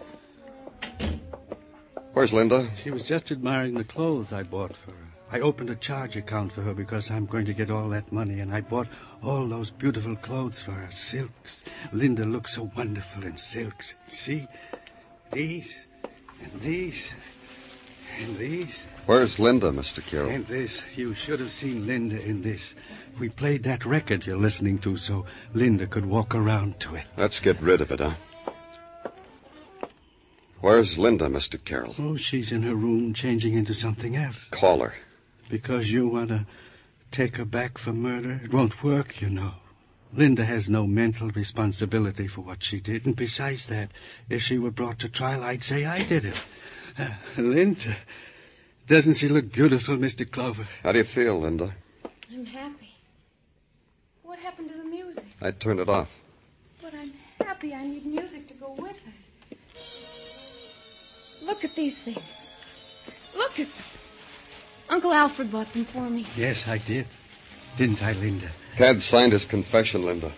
Where's 2.12 2.32
Linda? 2.32 2.68
She 2.82 2.90
was 2.90 3.06
just 3.06 3.30
admiring 3.30 3.74
the 3.74 3.84
clothes 3.84 4.32
I 4.32 4.42
bought 4.42 4.76
for 4.76 4.90
her. 4.90 5.12
I 5.30 5.38
opened 5.38 5.70
a 5.70 5.76
charge 5.76 6.16
account 6.16 6.50
for 6.50 6.62
her 6.62 6.74
because 6.74 7.08
I'm 7.08 7.26
going 7.26 7.46
to 7.46 7.54
get 7.54 7.70
all 7.70 7.88
that 7.90 8.10
money, 8.10 8.40
and 8.40 8.52
I 8.52 8.62
bought 8.62 8.88
all 9.22 9.46
those 9.46 9.70
beautiful 9.70 10.16
clothes 10.16 10.58
for 10.58 10.72
her. 10.72 10.90
Silks. 10.90 11.62
Linda 11.92 12.24
looks 12.24 12.56
so 12.56 12.72
wonderful 12.76 13.24
in 13.24 13.36
silks. 13.36 13.94
See? 14.10 14.48
These, 15.30 15.86
and 16.42 16.60
these, 16.60 17.14
and 18.20 18.36
these, 18.36 18.84
Where's 19.06 19.38
Linda, 19.40 19.70
Mr. 19.72 20.04
Carroll? 20.04 20.30
and 20.30 20.46
this. 20.46 20.84
You 20.94 21.12
should 21.14 21.40
have 21.40 21.50
seen 21.50 21.86
Linda 21.86 22.20
in 22.22 22.42
this. 22.42 22.74
We 23.18 23.28
played 23.28 23.64
that 23.64 23.84
record 23.84 24.26
you're 24.26 24.36
listening 24.36 24.78
to 24.80 24.96
so 24.96 25.26
Linda 25.54 25.86
could 25.88 26.06
walk 26.06 26.34
around 26.34 26.78
to 26.80 26.94
it. 26.94 27.06
Let's 27.16 27.40
get 27.40 27.60
rid 27.60 27.80
of 27.80 27.90
it, 27.90 27.98
huh? 28.00 28.14
Where's 30.60 30.96
Linda, 30.98 31.26
Mr. 31.26 31.62
Carroll? 31.62 31.96
Oh, 31.98 32.16
she's 32.16 32.52
in 32.52 32.62
her 32.62 32.76
room 32.76 33.12
changing 33.14 33.54
into 33.54 33.74
something 33.74 34.14
else. 34.14 34.46
Call 34.52 34.80
her. 34.80 34.94
Because 35.50 35.90
you 35.90 36.06
want 36.06 36.28
to 36.28 36.46
take 37.10 37.36
her 37.36 37.44
back 37.44 37.78
for 37.78 37.92
murder? 37.92 38.40
It 38.44 38.52
won't 38.52 38.82
work, 38.84 39.20
you 39.20 39.28
know. 39.28 39.54
Linda 40.14 40.44
has 40.44 40.68
no 40.68 40.86
mental 40.86 41.30
responsibility 41.30 42.26
for 42.26 42.42
what 42.42 42.62
she 42.62 42.80
did, 42.80 43.06
and 43.06 43.16
besides 43.16 43.66
that, 43.68 43.90
if 44.28 44.42
she 44.42 44.58
were 44.58 44.70
brought 44.70 44.98
to 45.00 45.08
trial, 45.08 45.42
I'd 45.42 45.64
say 45.64 45.86
I 45.86 46.02
did 46.02 46.26
it. 46.26 46.44
Uh, 46.98 47.08
Linda, 47.38 47.96
doesn't 48.86 49.14
she 49.14 49.28
look 49.28 49.50
beautiful, 49.50 49.96
Mr. 49.96 50.30
Clover? 50.30 50.66
How 50.82 50.92
do 50.92 50.98
you 50.98 51.04
feel, 51.04 51.40
Linda? 51.40 51.72
I'm 52.30 52.44
happy. 52.44 52.94
What 54.22 54.38
happened 54.38 54.70
to 54.70 54.76
the 54.76 54.84
music? 54.84 55.24
I 55.40 55.52
turned 55.52 55.80
it 55.80 55.88
off. 55.88 56.10
But 56.82 56.92
I'm 56.94 57.14
happy. 57.42 57.74
I 57.74 57.86
need 57.86 58.04
music 58.04 58.48
to 58.48 58.54
go 58.54 58.74
with 58.78 58.96
it. 59.50 59.58
Look 61.42 61.64
at 61.64 61.74
these 61.74 62.02
things. 62.02 62.56
Look 63.34 63.58
at 63.58 63.66
them. 63.66 63.84
Uncle 64.90 65.12
Alfred 65.12 65.50
bought 65.50 65.72
them 65.72 65.86
for 65.86 66.08
me. 66.10 66.26
Yes, 66.36 66.68
I 66.68 66.76
did. 66.76 67.06
Didn't 67.76 68.02
I, 68.02 68.12
Linda? 68.12 68.50
Ted 68.76 69.02
signed 69.02 69.32
his 69.32 69.44
confession, 69.44 70.04
Linda. 70.04 70.32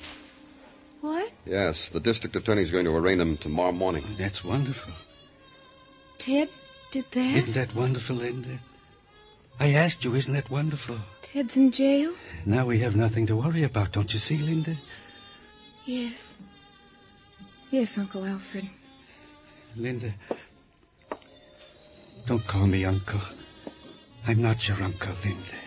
What? 1.01 1.31
Yes, 1.47 1.89
the 1.89 2.01
district 2.01 2.37
attorney's 2.37 2.71
going 2.71 2.85
to 2.87 2.97
arraign 2.97 3.21
him 3.21 3.37
tomorrow 3.37 3.73
morning. 3.73 4.05
Oh, 4.09 4.15
that's 4.17 4.43
wonderful. 4.45 4.93
Ted 6.19 6.49
did 6.91 7.05
that? 7.11 7.37
Isn't 7.37 7.55
that 7.55 7.75
wonderful, 7.75 8.17
Linda? 8.17 8.59
I 9.61 9.73
asked 9.75 10.05
you, 10.05 10.15
isn't 10.15 10.33
that 10.33 10.51
wonderful? 10.51 10.99
Ted's 11.23 11.57
in 11.57 11.71
jail? 11.71 12.15
Now 12.47 12.67
we 12.67 12.79
have 12.79 12.97
nothing 12.97 13.27
to 13.27 13.37
worry 13.37 13.63
about, 13.63 13.93
don't 13.93 14.13
you 14.13 14.19
see, 14.19 14.39
Linda? 14.39 14.77
Yes. 15.85 16.35
Yes, 17.71 17.99
Uncle 17.99 18.25
Alfred. 18.25 18.69
Linda, 19.77 20.15
don't 22.27 22.47
call 22.47 22.67
me 22.67 22.85
uncle. 22.85 23.21
I'm 24.27 24.41
not 24.41 24.69
your 24.69 24.81
uncle, 24.83 25.15
Linda. 25.25 25.64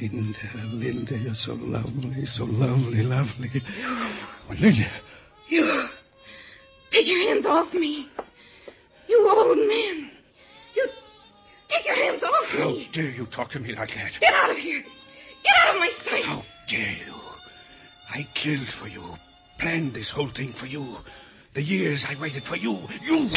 Linda, 0.00 0.38
Linda, 0.72 1.16
you're 1.18 1.34
so 1.34 1.54
lovely, 1.54 2.24
so 2.26 2.44
lovely, 2.44 3.02
lovely. 3.02 3.62
Oh, 3.84 4.12
Linda. 4.58 4.86
You. 5.48 5.84
Take 6.90 7.08
your 7.08 7.28
hands 7.28 7.46
off 7.46 7.72
me. 7.74 8.08
You 9.08 9.30
old 9.30 9.58
man. 9.58 10.10
You. 10.74 10.86
Take 11.68 11.86
your 11.86 11.94
hands 11.94 12.22
off 12.22 12.50
How 12.50 12.70
me. 12.70 12.88
dare 12.92 13.10
you 13.10 13.26
talk 13.26 13.50
to 13.50 13.60
me 13.60 13.74
like 13.74 13.94
that? 13.94 14.18
Get 14.20 14.32
out 14.34 14.50
of 14.50 14.56
here. 14.56 14.82
Get 15.44 15.54
out 15.66 15.74
of 15.74 15.80
my 15.80 15.88
sight. 15.90 16.24
How 16.24 16.42
dare 16.66 16.80
you? 17.06 17.14
I 18.10 18.26
killed 18.34 18.68
for 18.68 18.88
you, 18.88 19.16
planned 19.58 19.94
this 19.94 20.10
whole 20.10 20.28
thing 20.28 20.52
for 20.52 20.66
you. 20.66 20.98
The 21.54 21.62
years 21.62 22.06
I 22.06 22.14
waited 22.20 22.42
for 22.44 22.56
you. 22.56 22.78
You. 23.04 23.30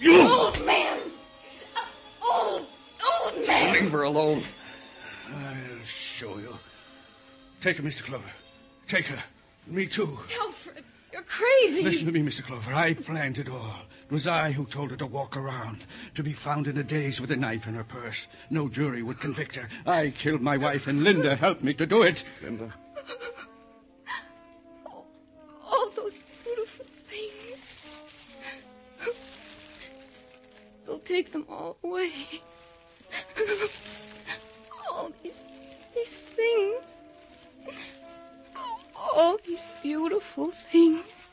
You. 0.00 0.22
Old 0.28 0.64
man. 0.66 0.98
Uh, 1.76 1.80
old, 2.32 2.66
old 3.22 3.46
man. 3.46 3.72
Leave 3.74 3.92
her 3.92 4.02
alone. 4.02 4.42
I'll 5.32 5.84
show 5.84 6.38
you. 6.38 6.56
Take 7.60 7.76
her, 7.78 7.82
Mr. 7.82 8.02
Clover. 8.02 8.30
Take 8.86 9.06
her. 9.06 9.22
Me 9.66 9.86
too. 9.86 10.18
Alfred, 10.40 10.84
you're 11.12 11.22
crazy. 11.22 11.82
Listen 11.82 12.06
to 12.06 12.12
me, 12.12 12.20
Mr. 12.20 12.42
Clover. 12.42 12.74
I 12.74 12.94
planned 12.94 13.38
it 13.38 13.48
all. 13.48 13.76
It 14.04 14.12
was 14.12 14.26
I 14.26 14.52
who 14.52 14.66
told 14.66 14.90
her 14.90 14.96
to 14.98 15.06
walk 15.06 15.36
around, 15.36 15.86
to 16.14 16.22
be 16.22 16.34
found 16.34 16.66
in 16.68 16.76
a 16.76 16.82
daze 16.82 17.20
with 17.20 17.30
a 17.30 17.36
knife 17.36 17.66
in 17.66 17.74
her 17.74 17.84
purse. 17.84 18.26
No 18.50 18.68
jury 18.68 19.02
would 19.02 19.18
convict 19.18 19.56
her. 19.56 19.68
I 19.86 20.10
killed 20.10 20.42
my 20.42 20.58
wife, 20.58 20.86
and 20.86 21.02
Linda 21.02 21.36
helped 21.36 21.62
me 21.64 21.72
to 21.74 21.86
do 21.86 22.02
it. 22.02 22.22
Linda? 22.42 22.74
All 25.64 25.90
those 25.96 26.14
beautiful 26.44 26.84
things. 27.06 27.78
They'll 30.84 30.98
take 30.98 31.32
them 31.32 31.46
all 31.48 31.78
away. 31.82 32.12
All 35.04 35.12
these 35.22 35.44
these 35.94 36.16
things. 36.34 37.02
All 39.14 39.36
these 39.46 39.62
beautiful 39.82 40.50
things. 40.50 41.30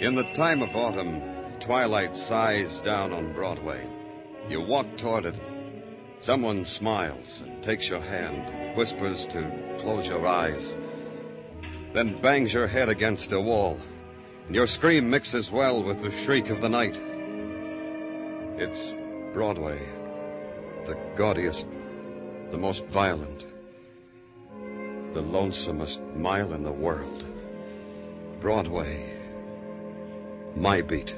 In 0.00 0.14
the 0.14 0.24
time 0.32 0.62
of 0.62 0.74
autumn, 0.74 1.41
twilight 1.62 2.16
sighs 2.16 2.80
down 2.80 3.12
on 3.12 3.32
Broadway. 3.34 3.88
You 4.48 4.60
walk 4.60 4.96
toward 4.96 5.26
it. 5.26 5.36
Someone 6.18 6.64
smiles 6.64 7.40
and 7.40 7.62
takes 7.62 7.88
your 7.88 8.00
hand, 8.00 8.76
whispers 8.76 9.26
to 9.26 9.76
close 9.78 10.08
your 10.08 10.26
eyes, 10.26 10.76
then 11.94 12.20
bangs 12.20 12.52
your 12.52 12.66
head 12.66 12.88
against 12.88 13.30
a 13.30 13.40
wall. 13.40 13.78
And 14.46 14.56
your 14.56 14.66
scream 14.66 15.08
mixes 15.08 15.52
well 15.52 15.84
with 15.84 16.02
the 16.02 16.10
shriek 16.10 16.50
of 16.50 16.60
the 16.60 16.68
night. 16.68 16.98
It's 18.60 18.92
Broadway, 19.32 19.78
the 20.84 20.98
gaudiest, 21.14 21.68
the 22.50 22.58
most 22.58 22.84
violent, 22.86 23.46
the 25.12 25.22
lonesomest 25.22 26.00
mile 26.16 26.54
in 26.54 26.64
the 26.64 26.72
world. 26.72 27.24
Broadway, 28.40 29.16
my 30.56 30.82
beat. 30.82 31.14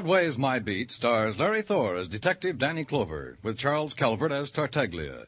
Broadway's 0.00 0.38
My 0.38 0.58
Beat 0.58 0.90
stars 0.90 1.38
Larry 1.38 1.62
Thor 1.62 1.96
as 1.96 2.08
Detective 2.08 2.58
Danny 2.58 2.84
Clover, 2.84 3.38
with 3.42 3.58
Charles 3.58 3.92
Calvert 3.92 4.30
as 4.30 4.50
Tartaglia. 4.50 5.26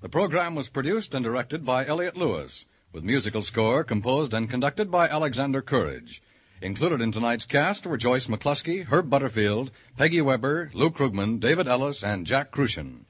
The 0.00 0.08
program 0.08 0.54
was 0.54 0.68
produced 0.68 1.14
and 1.14 1.24
directed 1.24 1.64
by 1.64 1.86
Elliott 1.86 2.16
Lewis, 2.16 2.66
with 2.92 3.02
musical 3.02 3.42
score 3.42 3.82
composed 3.82 4.32
and 4.32 4.48
conducted 4.48 4.90
by 4.90 5.08
Alexander 5.08 5.62
Courage. 5.62 6.22
Included 6.64 7.02
in 7.02 7.12
tonight's 7.12 7.44
cast 7.44 7.86
were 7.86 7.98
Joyce 7.98 8.26
McCluskey, 8.26 8.86
Herb 8.86 9.10
Butterfield, 9.10 9.70
Peggy 9.98 10.22
Weber, 10.22 10.70
Lou 10.72 10.88
Krugman, 10.88 11.38
David 11.38 11.68
Ellis, 11.68 12.02
and 12.02 12.26
Jack 12.26 12.52
Kruschen. 12.52 13.00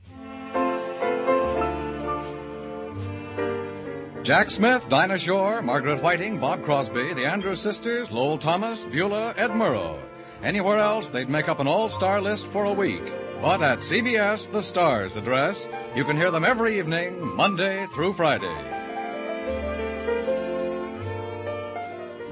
Jack 4.24 4.50
Smith, 4.50 4.88
Dinah 4.88 5.18
Shore, 5.18 5.62
Margaret 5.62 6.02
Whiting, 6.02 6.40
Bob 6.40 6.64
Crosby, 6.64 7.14
the 7.14 7.26
Andrews 7.26 7.60
sisters, 7.60 8.10
Lowell 8.10 8.38
Thomas, 8.38 8.86
Beulah, 8.86 9.34
Ed 9.36 9.50
Murrow. 9.50 10.00
Anywhere 10.42 10.78
else, 10.78 11.10
they'd 11.10 11.28
make 11.28 11.48
up 11.48 11.60
an 11.60 11.68
all-star 11.68 12.20
list 12.20 12.48
for 12.48 12.64
a 12.64 12.72
week. 12.72 13.04
But 13.40 13.62
at 13.62 13.78
CBS, 13.78 14.50
the 14.50 14.62
Stars 14.62 15.16
address, 15.16 15.68
you 15.94 16.04
can 16.04 16.16
hear 16.16 16.32
them 16.32 16.44
every 16.44 16.76
evening, 16.76 17.24
Monday 17.36 17.86
through 17.92 18.14
Friday. 18.14 18.83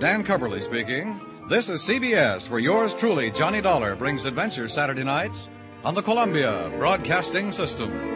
Dan 0.02 0.24
Cubberly 0.24 0.60
speaking. 0.60 1.20
This 1.48 1.68
is 1.68 1.80
CBS, 1.80 2.50
where 2.50 2.58
yours 2.58 2.92
truly, 2.92 3.30
Johnny 3.30 3.60
Dollar, 3.60 3.94
brings 3.94 4.24
adventure 4.24 4.66
Saturday 4.66 5.04
nights 5.04 5.48
on 5.84 5.94
the 5.94 6.02
Columbia 6.02 6.72
Broadcasting 6.76 7.52
System. 7.52 8.11